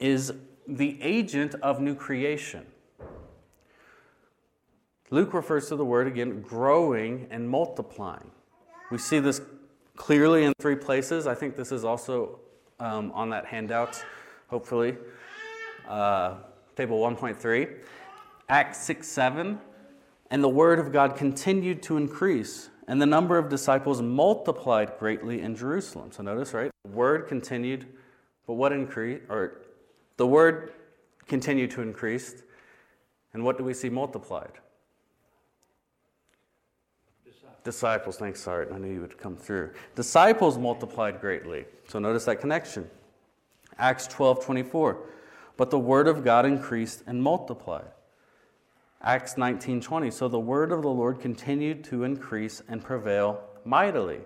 [0.00, 0.32] is
[0.66, 2.66] the agent of new creation.
[5.10, 8.30] Luke refers to the word again growing and multiplying.
[8.90, 9.40] We see this
[9.96, 11.26] clearly in three places.
[11.26, 12.40] I think this is also
[12.84, 14.04] um, on that handout,
[14.48, 14.96] hopefully.
[15.88, 16.34] Uh,
[16.76, 17.78] table 1.3.
[18.48, 19.58] Acts 6 7.
[20.30, 25.40] And the word of God continued to increase, and the number of disciples multiplied greatly
[25.42, 26.10] in Jerusalem.
[26.12, 26.70] So notice, right?
[26.84, 27.86] The word continued,
[28.46, 29.22] but what increased?
[29.28, 29.62] Or
[30.16, 30.72] the word
[31.26, 32.42] continued to increase,
[33.32, 34.52] and what do we see multiplied?
[37.64, 38.18] Disciples.
[38.18, 39.70] Thanks, Sorry, I knew you would come through.
[39.94, 41.64] Disciples multiplied greatly.
[41.88, 42.88] So notice that connection.
[43.78, 44.98] Acts 12 24.
[45.56, 47.86] But the word of God increased and multiplied.
[49.02, 50.10] Acts 19 20.
[50.10, 54.20] So the word of the Lord continued to increase and prevail mightily.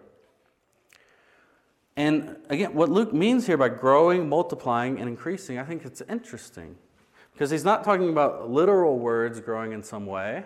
[1.96, 6.76] And again, what Luke means here by growing, multiplying, and increasing, I think it's interesting.
[7.32, 10.44] Because he's not talking about literal words growing in some way.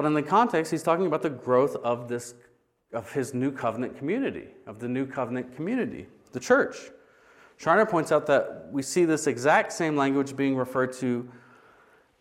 [0.00, 2.34] But in the context, he's talking about the growth of this
[2.94, 6.90] of his new covenant community, of the new covenant community, the church.
[7.58, 11.30] Schreiner points out that we see this exact same language being referred to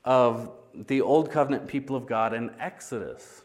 [0.04, 0.52] of
[0.88, 3.44] the old covenant people of God in Exodus.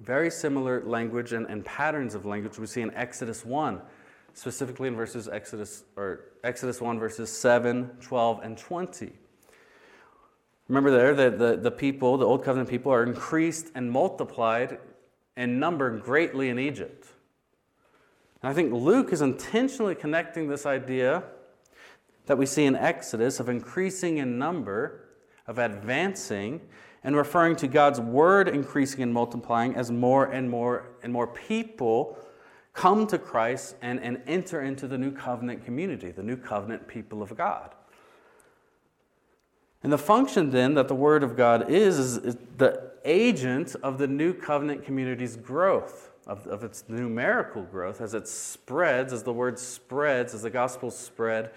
[0.00, 3.80] Very similar language and, and patterns of language we see in Exodus 1,
[4.34, 9.14] specifically in verses Exodus or Exodus 1 verses 7, 12, and 20.
[10.68, 14.78] Remember there that the, the people, the old covenant people, are increased and multiplied
[15.36, 17.06] in number greatly in Egypt.
[18.42, 21.24] And I think Luke is intentionally connecting this idea
[22.26, 25.08] that we see in Exodus of increasing in number,
[25.46, 26.60] of advancing,
[27.02, 32.18] and referring to God's word increasing and multiplying as more and more and more people
[32.72, 37.22] come to Christ and, and enter into the new covenant community, the new covenant people
[37.22, 37.74] of God.
[39.84, 44.08] And the function then that the Word of God is, is, the agent of the
[44.08, 49.60] new covenant community's growth, of, of its numerical growth as it spreads, as the Word
[49.60, 51.52] spreads, as the gospel spread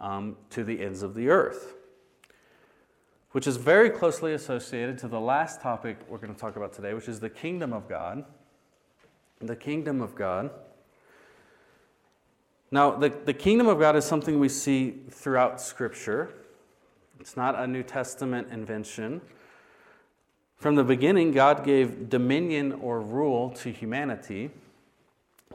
[0.00, 1.74] um, to the ends of the earth
[3.32, 6.94] which is very closely associated to the last topic we're going to talk about today,
[6.94, 8.24] which is the kingdom of God.
[9.40, 10.50] The kingdom of God.
[12.70, 16.32] Now, the, the kingdom of God is something we see throughout Scripture.
[17.20, 19.20] It's not a New Testament invention.
[20.56, 24.50] From the beginning, God gave dominion or rule to humanity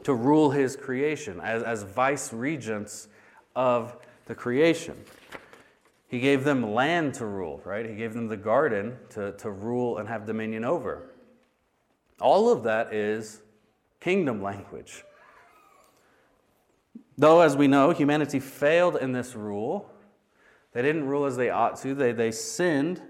[0.02, 3.08] to rule his creation as, as vice regents
[3.56, 4.96] of the creation.
[6.08, 7.84] He gave them land to rule, right?
[7.84, 11.10] He gave them the garden to, to rule and have dominion over.
[12.20, 13.40] All of that is
[14.00, 15.04] kingdom language.
[17.16, 19.90] Though, as we know, humanity failed in this rule,
[20.74, 21.94] they didn't rule as they ought to.
[21.94, 23.00] They, they sinned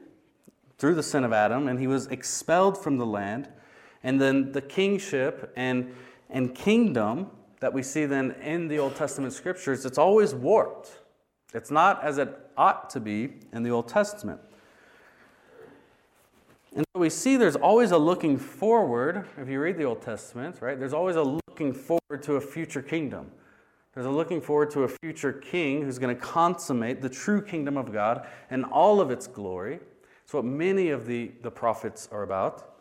[0.79, 3.49] through the sin of Adam, and he was expelled from the land.
[4.03, 5.95] And then the kingship and,
[6.29, 10.99] and kingdom that we see then in the Old Testament scriptures, it's always warped.
[11.55, 14.41] It's not as it ought to be in the Old Testament.
[16.77, 19.25] And so we see there's always a looking forward.
[19.39, 22.83] If you read the Old Testament, right, there's always a looking forward to a future
[22.83, 23.31] kingdom.
[23.95, 27.76] There's a looking forward to a future king who's going to consummate the true kingdom
[27.76, 29.78] of God and all of its glory.
[30.24, 32.74] It's what many of the, the prophets are about.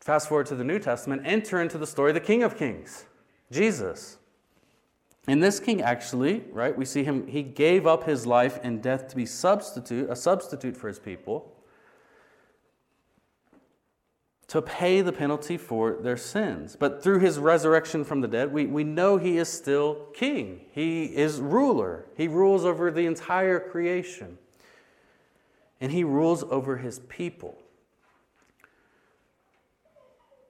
[0.00, 3.06] Fast forward to the New Testament, enter into the story of the King of Kings,
[3.50, 4.18] Jesus.
[5.26, 9.08] And this king actually, right, we see him, he gave up his life and death
[9.08, 11.55] to be substitute, a substitute for his people,
[14.48, 16.76] to pay the penalty for their sins.
[16.78, 20.60] But through his resurrection from the dead, we, we know he is still king.
[20.70, 22.06] He is ruler.
[22.16, 24.38] He rules over the entire creation.
[25.80, 27.58] And he rules over his people.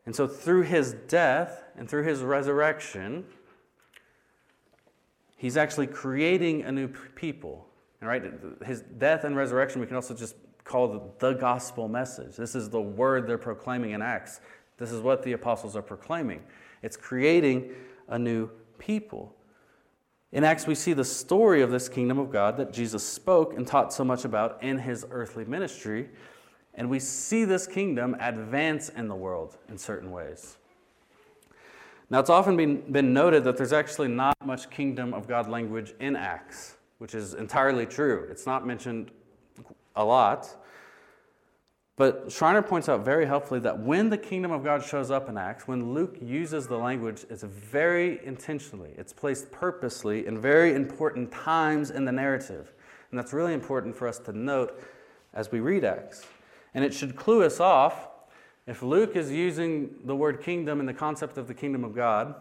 [0.05, 3.25] And so, through his death and through his resurrection,
[5.37, 7.67] he's actually creating a new people.
[8.01, 8.23] All right?
[8.65, 10.37] His death and resurrection, we can also just
[10.67, 12.37] call the, the gospel message.
[12.37, 14.41] This is the word they're proclaiming in Acts.
[14.77, 16.43] This is what the apostles are proclaiming.
[16.83, 17.71] It's creating
[18.09, 19.35] a new people.
[20.33, 23.67] In Acts, we see the story of this kingdom of God that Jesus spoke and
[23.67, 26.11] taught so much about in his earthly ministry.
[26.75, 30.59] And we see this kingdom advance in the world in certain ways.
[32.11, 35.95] Now, it's often been, been noted that there's actually not much kingdom of God language
[36.01, 38.27] in Acts, which is entirely true.
[38.31, 39.11] It's not mentioned
[39.97, 40.49] a lot.
[41.97, 45.39] But Schreiner points out very helpfully that when the kingdom of God shows up in
[45.39, 51.33] Acts, when Luke uses the language, it's very intentionally, it's placed purposely in very important
[51.33, 52.75] times in the narrative.
[53.11, 54.79] And that's really important for us to note
[55.33, 56.27] as we read Acts.
[56.75, 58.09] And it should clue us off
[58.67, 62.35] if Luke is using the word kingdom and the concept of the kingdom of God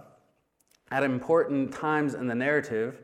[0.92, 3.02] at important times in the narrative,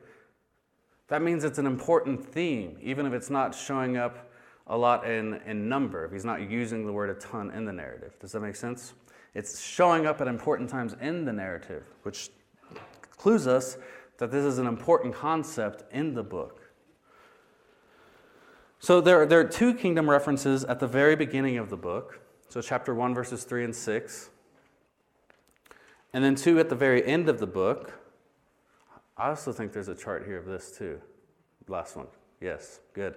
[1.07, 4.30] that means it's an important theme, even if it's not showing up
[4.67, 8.17] a lot in, in number, he's not using the word a ton in the narrative.
[8.19, 8.93] Does that make sense?
[9.33, 12.29] It's showing up at important times in the narrative, which
[13.17, 13.77] clues us
[14.17, 16.61] that this is an important concept in the book.
[18.79, 22.19] So there, are there are two kingdom references at the very beginning of the book.
[22.49, 24.29] So, chapter 1, verses 3 and 6.
[26.13, 27.93] And then two at the very end of the book.
[29.15, 30.99] I also think there's a chart here of this too.
[31.67, 32.07] Last one.
[32.41, 33.15] Yes, good.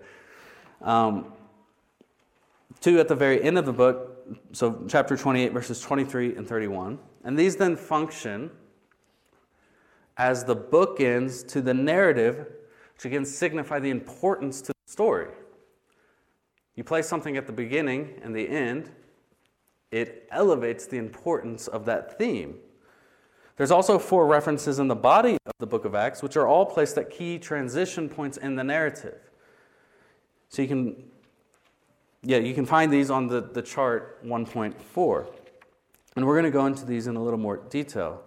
[0.85, 1.33] Um,
[2.81, 6.99] two at the very end of the book, so chapter 28, verses 23 and 31.
[7.25, 8.51] And these then function
[10.19, 12.47] as the bookends to the narrative,
[12.95, 15.29] which again signify the importance to the story.
[16.77, 18.91] You place something at the beginning and the end,
[19.91, 22.57] it elevates the importance of that theme.
[23.57, 26.67] There's also four references in the body of the book of Acts, which are all
[26.67, 29.24] placed at key transition points in the narrative.
[30.55, 31.03] So you can,
[32.23, 35.27] yeah, you can find these on the, the chart 1.4.
[36.15, 38.23] And we're going to go into these in a little more detail.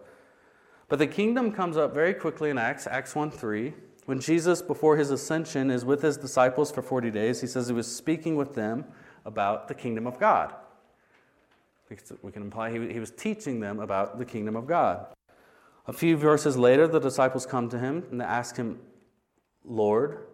[0.90, 3.74] But the kingdom comes up very quickly in Acts, Acts 1 3.
[4.08, 7.74] When Jesus, before his ascension, is with his disciples for 40 days, he says he
[7.74, 8.84] was speaking with them
[9.24, 10.54] about the kingdom of God.
[12.22, 15.08] We can imply he, he was teaching them about the kingdom of God.
[15.88, 18.80] A few verses later, the disciples come to him and they ask him,
[19.64, 20.27] Lord,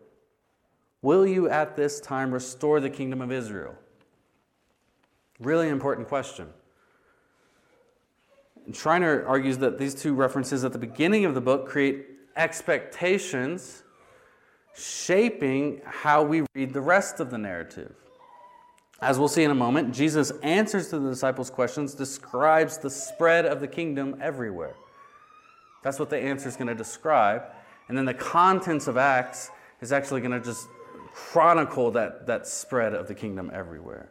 [1.04, 3.76] will you at this time restore the kingdom of Israel?
[5.40, 6.48] Really important question.
[8.72, 13.84] Schreiner argues that these two references at the beginning of the book create expectations
[14.76, 17.94] shaping how we read the rest of the narrative.
[19.02, 23.46] As we'll see in a moment, Jesus answers to the disciples' questions, describes the spread
[23.46, 24.76] of the kingdom everywhere.
[25.84, 27.44] That's what the answer is going to describe.
[27.90, 29.52] And then the contents of Acts
[29.82, 30.70] is actually going to just
[31.14, 34.10] chronicle that, that spread of the kingdom everywhere.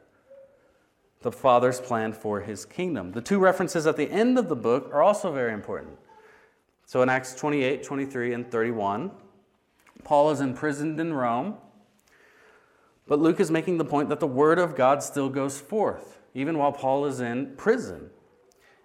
[1.23, 3.13] The Father's plan for his kingdom.
[3.13, 5.99] The two references at the end of the book are also very important.
[6.87, 9.11] So in Acts 28, 23, and 31,
[10.05, 11.57] Paul is imprisoned in Rome,
[13.07, 16.59] but Luke is making the point that the word of God still goes forth, even
[16.59, 18.11] while Paul is in prison.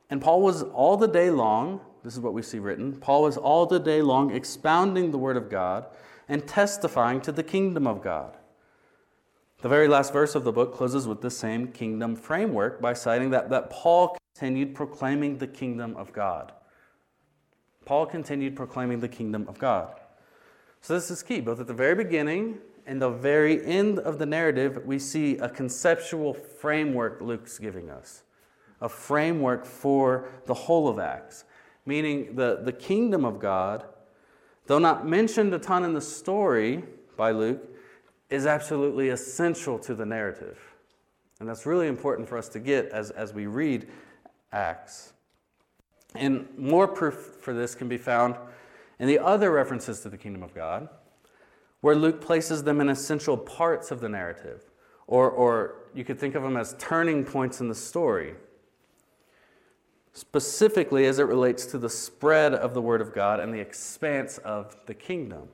[0.09, 3.38] And Paul was all the day long, this is what we see written, Paul was
[3.38, 5.88] all the day long expounding the word of God
[6.28, 8.38] and testifying to the kingdom of God.
[9.62, 13.32] The very last verse of the book closes with the same kingdom framework by citing
[13.32, 16.52] that, that Paul continued proclaiming the kingdom of God.
[17.86, 20.00] Paul continued proclaiming the kingdom of God.
[20.82, 21.42] So, this is key.
[21.42, 25.50] Both at the very beginning and the very end of the narrative, we see a
[25.50, 28.24] conceptual framework Luke's giving us
[28.80, 31.46] a framework for the whole of Acts,
[31.86, 33.86] meaning the, the kingdom of God,
[34.68, 36.84] though not mentioned a ton in the story
[37.15, 37.63] by Luke,
[38.30, 40.59] is absolutely essential to the narrative.
[41.39, 43.88] And that's really important for us to get as, as we read
[44.51, 45.13] Acts.
[46.15, 48.36] And more proof for this can be found
[48.99, 50.89] in the other references to the kingdom of God,
[51.82, 54.63] where Luke places them in essential parts of the narrative,
[55.05, 58.34] or, or you could think of them as turning points in the story,
[60.18, 64.39] specifically as it relates to the spread of the Word of God and the expanse
[64.39, 65.47] of the kingdom.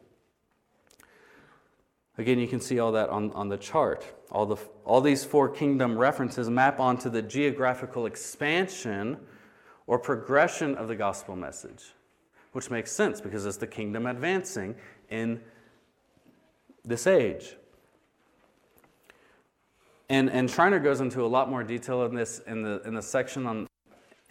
[2.18, 4.06] Again, you can see all that on, on the chart.
[4.32, 4.56] All, the,
[4.86, 9.18] all these four kingdom references map onto the geographical expansion
[9.86, 11.84] or progression of the gospel message,
[12.54, 14.76] which makes sense because it's the kingdom advancing
[15.10, 15.42] in
[16.86, 17.58] this age.
[20.08, 23.02] And, and Schreiner goes into a lot more detail in this in the, in the
[23.02, 23.68] section on,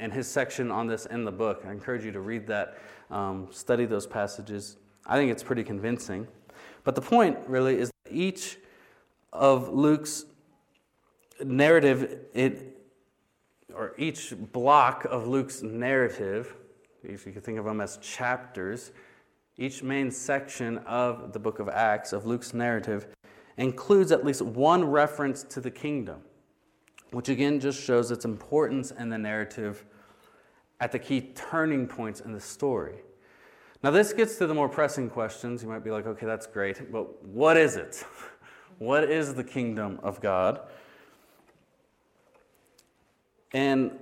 [0.02, 1.62] in his section on this in the book.
[1.64, 2.76] I encourage you to read that,
[3.08, 4.76] um, study those passages.
[5.06, 6.26] I think it's pretty convincing.
[6.82, 8.58] But the point really is that each
[9.32, 10.24] of Luke's
[11.44, 12.78] narrative, it,
[13.72, 16.56] or each block of Luke's narrative,
[17.04, 18.90] if you could think of them as chapters,
[19.56, 23.06] each main section of the book of Acts, of Luke's narrative,
[23.56, 26.22] includes at least one reference to the kingdom,
[27.12, 29.84] which again just shows its importance in the narrative
[30.82, 32.96] at the key turning points in the story.
[33.84, 35.62] Now, this gets to the more pressing questions.
[35.62, 38.04] You might be like, okay, that's great, but what is it?
[38.78, 40.60] What is the kingdom of God?
[43.52, 43.92] And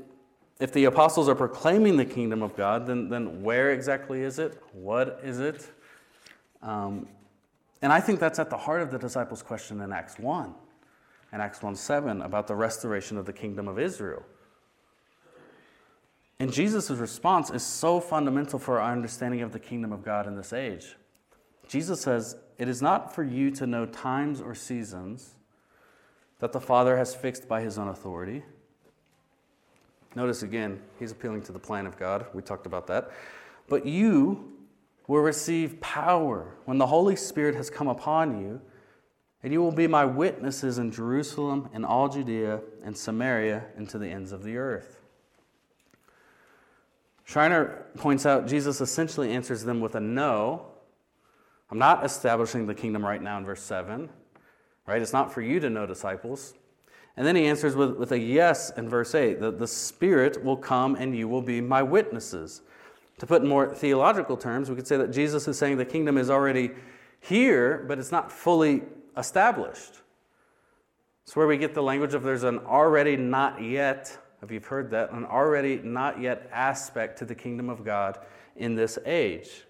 [0.58, 4.62] if the apostles are proclaiming the kingdom of God, then, then where exactly is it?
[4.72, 5.70] What is it?
[6.62, 7.08] Um,
[7.82, 10.54] and I think that's at the heart of the disciples' question in Acts 1
[11.32, 14.22] and Acts 1 7 about the restoration of the kingdom of Israel.
[16.41, 20.34] And Jesus' response is so fundamental for our understanding of the kingdom of God in
[20.34, 20.97] this age.
[21.68, 25.36] Jesus says, It is not for you to know times or seasons
[26.41, 28.43] that the Father has fixed by his own authority
[30.16, 32.26] Notice again, he's appealing to the plan of God.
[32.34, 33.11] We talked about that.
[33.68, 34.53] But you
[35.07, 38.61] will receive power when the Holy Spirit has come upon you,
[39.43, 43.99] and you will be my witnesses in Jerusalem and all Judea and Samaria and to
[43.99, 44.99] the ends of the earth.
[47.30, 50.66] Schreiner points out Jesus essentially answers them with a no.
[51.70, 54.10] I'm not establishing the kingdom right now in verse 7.
[54.84, 55.00] Right?
[55.00, 56.54] It's not for you to know disciples.
[57.16, 60.56] And then he answers with, with a yes in verse 8 that the Spirit will
[60.56, 62.62] come and you will be my witnesses.
[63.20, 66.18] To put in more theological terms, we could say that Jesus is saying the kingdom
[66.18, 66.72] is already
[67.20, 68.82] here, but it's not fully
[69.16, 70.00] established.
[71.22, 74.91] It's where we get the language of there's an already not yet, if you've heard
[74.91, 78.18] that, an already not yet aspect to the kingdom of God
[78.57, 79.64] in this age.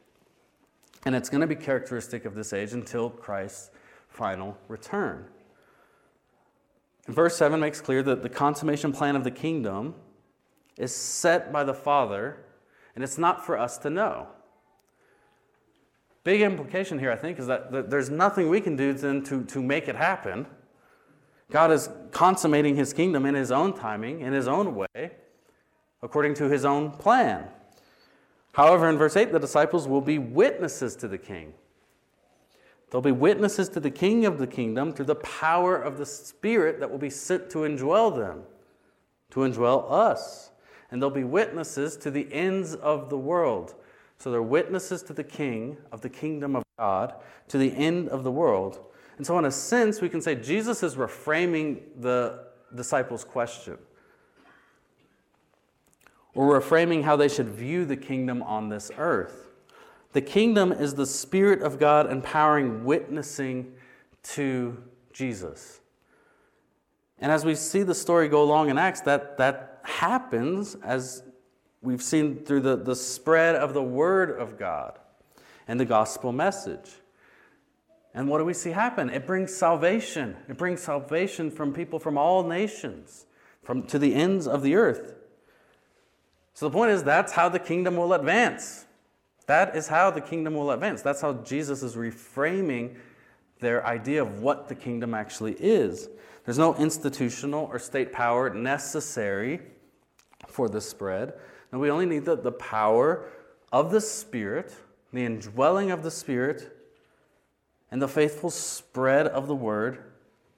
[1.04, 3.70] And it's going to be characteristic of this age until Christ's
[4.08, 5.26] final return.
[7.06, 9.94] Verse 7 makes clear that the consummation plan of the kingdom
[10.76, 12.44] is set by the Father,
[12.94, 14.28] and it's not for us to know.
[16.22, 19.62] Big implication here, I think, is that there's nothing we can do then to, to
[19.62, 20.46] make it happen.
[21.50, 25.12] God is consummating his kingdom in his own timing, in his own way,
[26.02, 27.48] according to his own plan.
[28.52, 31.54] However, in verse 8, the disciples will be witnesses to the king.
[32.90, 36.80] They'll be witnesses to the King of the kingdom through the power of the Spirit
[36.80, 38.42] that will be sent to indwell them,
[39.30, 40.50] to indwell us.
[40.90, 43.76] And they'll be witnesses to the ends of the world.
[44.18, 47.14] So they're witnesses to the King of the kingdom of God,
[47.48, 48.80] to the end of the world.
[49.20, 53.76] And so, in a sense, we can say Jesus is reframing the disciples' question.
[56.32, 59.50] Or reframing how they should view the kingdom on this earth.
[60.14, 63.74] The kingdom is the Spirit of God empowering witnessing
[64.22, 65.80] to Jesus.
[67.18, 71.24] And as we see the story go along in Acts, that, that happens as
[71.82, 74.98] we've seen through the, the spread of the Word of God
[75.68, 76.90] and the gospel message.
[78.14, 79.08] And what do we see happen?
[79.10, 80.36] It brings salvation.
[80.48, 83.26] It brings salvation from people from all nations,
[83.62, 85.14] from to the ends of the earth.
[86.54, 88.86] So the point is that's how the kingdom will advance.
[89.46, 91.02] That is how the kingdom will advance.
[91.02, 92.96] That's how Jesus is reframing
[93.60, 96.08] their idea of what the kingdom actually is.
[96.44, 99.60] There's no institutional or state power necessary
[100.48, 101.34] for the spread.
[101.70, 103.28] And we only need the, the power
[103.72, 104.74] of the Spirit,
[105.12, 106.76] the indwelling of the Spirit,
[107.90, 109.98] and the faithful spread of the word,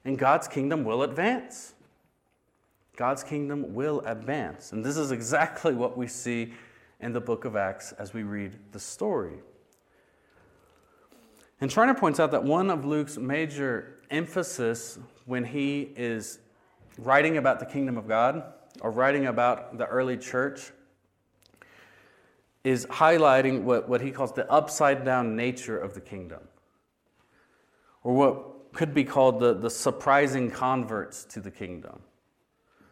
[0.04, 1.74] and God's kingdom will advance.
[2.96, 4.72] God's kingdom will advance.
[4.72, 6.52] And this is exactly what we see
[7.00, 9.38] in the book of Acts as we read the story.
[11.60, 16.38] And Schreiner points out that one of Luke's major emphasis when he is
[16.98, 18.42] writing about the kingdom of God
[18.80, 20.72] or writing about the early church
[22.64, 26.40] is highlighting what, what he calls the upside down nature of the kingdom,
[28.04, 32.00] or what could be called the, the surprising converts to the kingdom.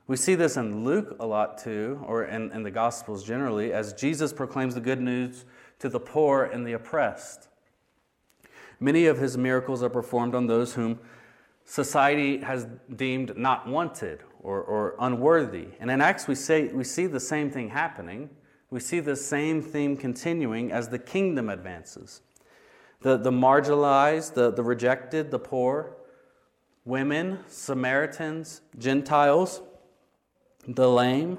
[0.07, 3.93] We see this in Luke a lot too, or in, in the Gospels generally, as
[3.93, 5.45] Jesus proclaims the good news
[5.79, 7.49] to the poor and the oppressed.
[8.81, 10.99] Many of his miracles are performed on those whom
[11.65, 15.69] society has deemed not wanted or, or unworthy.
[15.79, 18.31] And in Acts, we, say, we see the same thing happening.
[18.71, 22.23] We see the same theme continuing as the kingdom advances.
[23.01, 25.97] The, the marginalized, the, the rejected, the poor,
[26.85, 29.63] women, Samaritans, Gentiles,
[30.67, 31.39] the lame,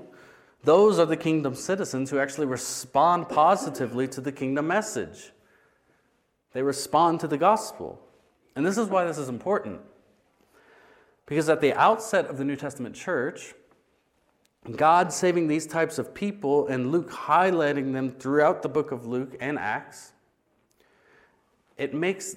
[0.63, 5.31] those are the kingdom citizens who actually respond positively to the kingdom message.
[6.53, 7.99] They respond to the gospel.
[8.55, 9.81] And this is why this is important.
[11.25, 13.53] Because at the outset of the New Testament church,
[14.75, 19.35] God saving these types of people and Luke highlighting them throughout the book of Luke
[19.39, 20.10] and Acts,
[21.77, 22.35] it makes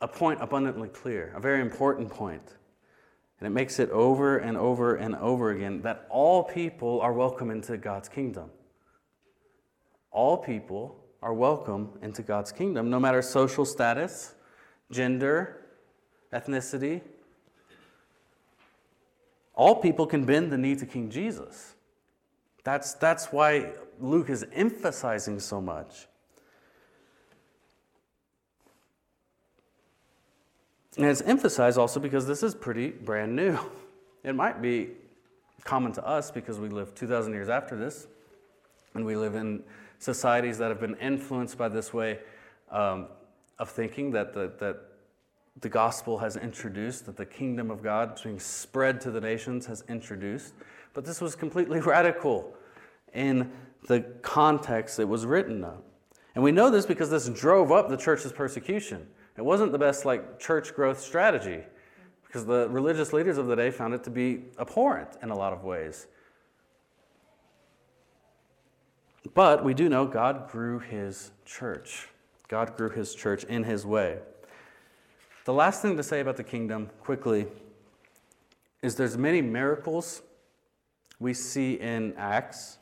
[0.00, 2.56] a point abundantly clear, a very important point.
[3.38, 7.50] And it makes it over and over and over again that all people are welcome
[7.50, 8.50] into God's kingdom.
[10.10, 14.34] All people are welcome into God's kingdom, no matter social status,
[14.90, 15.66] gender,
[16.32, 17.02] ethnicity,
[19.54, 21.74] all people can bend the knee to King Jesus.
[22.64, 26.06] That's, that's why Luke is emphasizing so much.
[30.96, 33.58] And it's emphasized also because this is pretty brand new.
[34.22, 34.90] It might be
[35.64, 38.06] common to us because we live 2,000 years after this,
[38.92, 39.62] and we live in
[39.98, 42.18] societies that have been influenced by this way
[42.70, 43.06] um,
[43.58, 44.76] of thinking that the, that
[45.60, 49.84] the gospel has introduced, that the kingdom of God being spread to the nations has
[49.88, 50.54] introduced.
[50.94, 52.54] But this was completely radical
[53.12, 53.50] in
[53.86, 55.82] the context it was written of.
[56.34, 59.06] And we know this because this drove up the church's persecution.
[59.40, 61.62] It wasn't the best like church growth strategy
[62.26, 65.54] because the religious leaders of the day found it to be abhorrent in a lot
[65.54, 66.08] of ways.
[69.32, 72.08] But we do know God grew his church.
[72.48, 74.18] God grew his church in his way.
[75.46, 77.46] The last thing to say about the kingdom, quickly,
[78.82, 80.20] is there's many miracles
[81.18, 82.76] we see in Acts,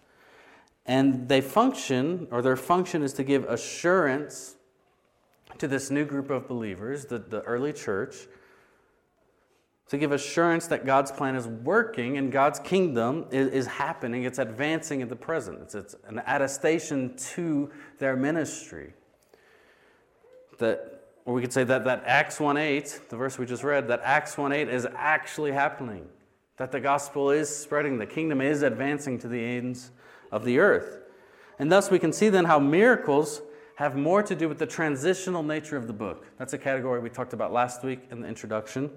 [0.86, 4.56] and they function, or their function is to give assurance
[5.58, 8.16] to this new group of believers, the, the early church,
[9.88, 14.24] to give assurance that God's plan is working and God's kingdom is, is happening.
[14.24, 15.60] It's advancing in the present.
[15.62, 18.92] It's, it's an attestation to their ministry.
[20.58, 20.98] That
[21.28, 24.00] or we could say that, that Acts 1 8, the verse we just read, that
[24.02, 26.06] Acts 1 8 is actually happening.
[26.56, 29.90] That the gospel is spreading, the kingdom is advancing to the ends
[30.32, 31.00] of the earth.
[31.58, 33.42] And thus we can see then how miracles
[33.78, 36.26] have more to do with the transitional nature of the book.
[36.36, 38.90] That's a category we talked about last week in the introduction.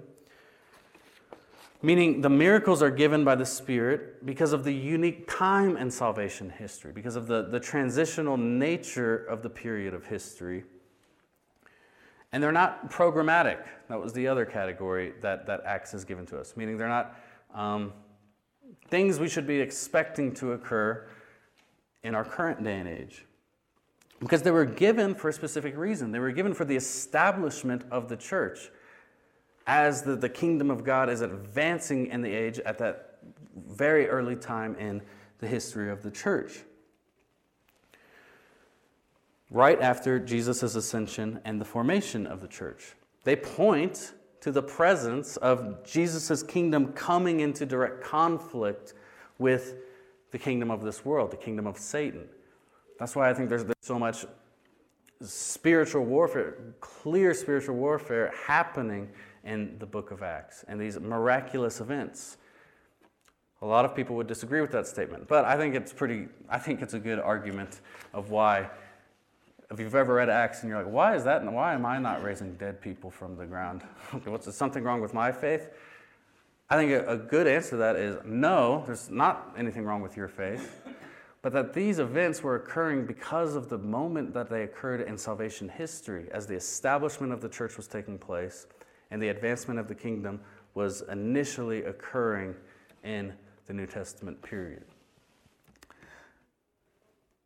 [1.82, 6.50] Meaning the miracles are given by the Spirit because of the unique time in salvation
[6.50, 10.64] history, because of the, the transitional nature of the period of history.
[12.32, 13.64] And they're not programmatic.
[13.88, 17.16] That was the other category that, that Acts has given to us, meaning they're not
[17.54, 17.92] um,
[18.88, 21.06] things we should be expecting to occur
[22.02, 23.26] in our current day and age.
[24.22, 26.12] Because they were given for a specific reason.
[26.12, 28.70] They were given for the establishment of the church
[29.66, 33.18] as the, the kingdom of God is advancing in the age at that
[33.56, 35.02] very early time in
[35.38, 36.60] the history of the church
[39.50, 42.94] right after Jesus' ascension and the formation of the church.
[43.24, 48.94] They point to the presence of Jesus' kingdom coming into direct conflict
[49.38, 49.76] with
[50.30, 52.28] the kingdom of this world, the kingdom of Satan.
[53.02, 54.24] That's why I think there's, there's so much
[55.20, 59.08] spiritual warfare, clear spiritual warfare happening
[59.42, 62.36] in the book of Acts and these miraculous events.
[63.60, 66.60] A lot of people would disagree with that statement, but I think it's pretty I
[66.60, 67.80] think it's a good argument
[68.14, 68.70] of why
[69.68, 71.42] if you've ever read Acts and you're like, why is that?
[71.42, 73.82] And why am I not raising dead people from the ground?
[74.26, 75.70] What's something wrong with my faith?
[76.70, 80.16] I think a, a good answer to that is no, there's not anything wrong with
[80.16, 80.81] your faith,
[81.42, 85.68] but that these events were occurring because of the moment that they occurred in salvation
[85.68, 88.66] history, as the establishment of the church was taking place
[89.10, 90.40] and the advancement of the kingdom
[90.74, 92.54] was initially occurring
[93.04, 93.32] in
[93.66, 94.84] the New Testament period.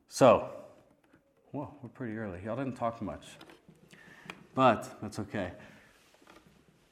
[0.08, 0.50] So,
[1.56, 2.40] Whoa, we're pretty early.
[2.44, 3.24] Y'all didn't talk much.
[4.54, 5.52] But that's okay.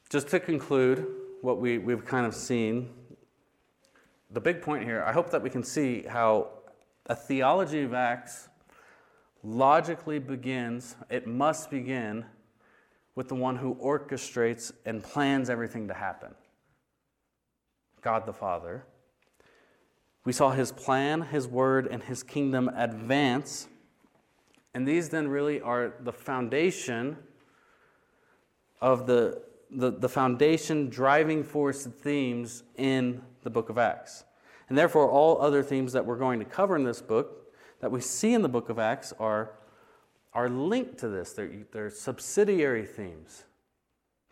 [0.09, 1.07] Just to conclude
[1.43, 2.89] what we, we've kind of seen,
[4.31, 6.49] the big point here, I hope that we can see how
[7.07, 8.49] a theology of Acts
[9.43, 12.25] logically begins, it must begin
[13.15, 16.35] with the one who orchestrates and plans everything to happen
[18.01, 18.85] God the Father.
[20.27, 23.67] We saw his plan, his word, and his kingdom advance.
[24.75, 27.17] And these then really are the foundation
[28.81, 34.25] of the, the, the foundation driving force themes in the book of Acts.
[34.69, 38.01] And therefore, all other themes that we're going to cover in this book that we
[38.01, 39.53] see in the book of Acts are,
[40.33, 41.33] are linked to this.
[41.33, 43.45] They're, they're subsidiary themes.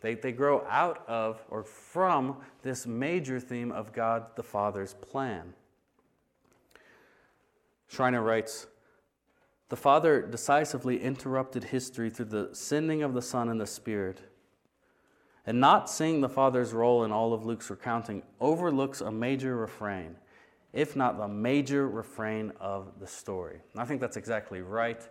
[0.01, 5.53] They, they grow out of or from this major theme of God the Father's plan.
[7.87, 8.67] Schreiner writes
[9.69, 14.19] The Father decisively interrupted history through the sending of the Son and the Spirit.
[15.45, 20.15] And not seeing the Father's role in all of Luke's recounting overlooks a major refrain,
[20.73, 23.59] if not the major refrain of the story.
[23.73, 25.01] And I think that's exactly right,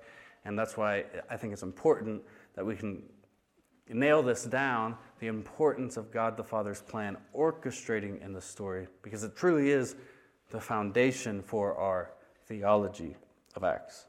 [0.45, 2.23] and that's why I think it's important
[2.55, 3.03] that we can
[3.89, 9.23] nail this down the importance of God the Father's plan orchestrating in the story, because
[9.23, 9.95] it truly is
[10.51, 12.11] the foundation for our
[12.47, 13.17] theology
[13.55, 14.07] of Acts.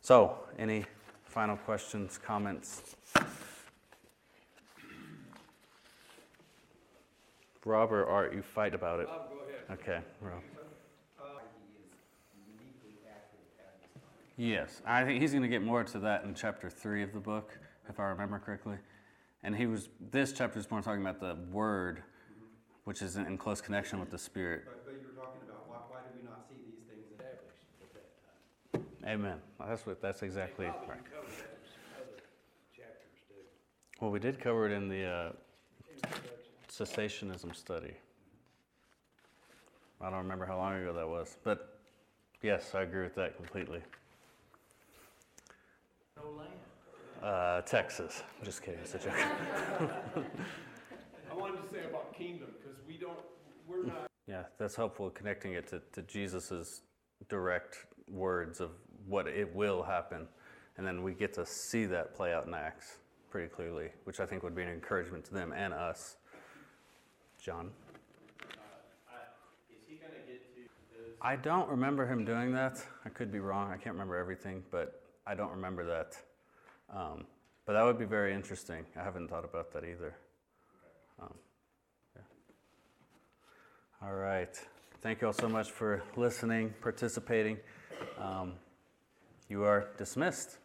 [0.00, 0.84] So, any
[1.24, 2.96] final questions, comments?
[7.64, 9.08] Rob or Art, you fight about it.
[9.08, 9.80] Bob, go ahead.
[9.80, 10.38] Okay, Rob.
[11.18, 11.90] Uh, he is
[12.46, 14.25] uniquely accurate at this time.
[14.36, 17.20] Yes, I think he's going to get more to that in chapter three of the
[17.20, 17.58] book,
[17.88, 18.76] if I remember correctly.
[19.42, 22.02] And he was this chapter is more talking about the word,
[22.84, 24.64] which is in, in close connection with the spirit.
[24.66, 27.94] But, but you're talking about why, why do we not see these things established at
[27.94, 29.14] that time?
[29.14, 29.38] Amen.
[29.58, 30.02] That's what.
[30.02, 31.04] That's exactly Probably right.
[31.10, 32.22] covered that in some other
[32.76, 34.00] chapters too.
[34.00, 35.32] Well, we did cover it in the uh,
[36.70, 37.94] cessationism study.
[40.02, 41.78] I don't remember how long ago that was, but
[42.42, 43.80] yes, I agree with that completely.
[46.16, 46.50] No land.
[47.22, 48.22] Uh, Texas.
[48.42, 48.80] Just kidding.
[48.80, 49.14] It's a joke.
[51.30, 53.18] I wanted to say about kingdom, because we don't,
[53.66, 56.82] we're not, Yeah, that's helpful connecting it to, to Jesus'
[57.28, 58.70] direct words of
[59.06, 60.26] what it will happen.
[60.78, 62.98] And then we get to see that play out in Acts
[63.30, 66.16] pretty clearly, which I think would be an encouragement to them and us.
[67.42, 67.70] John?
[69.70, 70.60] is he gonna get to?
[71.20, 72.82] I don't remember him doing that.
[73.04, 73.70] I could be wrong.
[73.70, 76.16] I can't remember everything, but I don't remember that.
[76.94, 77.26] Um,
[77.64, 78.86] but that would be very interesting.
[78.96, 80.14] I haven't thought about that either.
[81.20, 81.34] Um,
[82.14, 82.22] yeah.
[84.02, 84.56] All right.
[85.00, 87.58] Thank you all so much for listening, participating.
[88.20, 88.52] Um,
[89.48, 90.58] you are dismissed.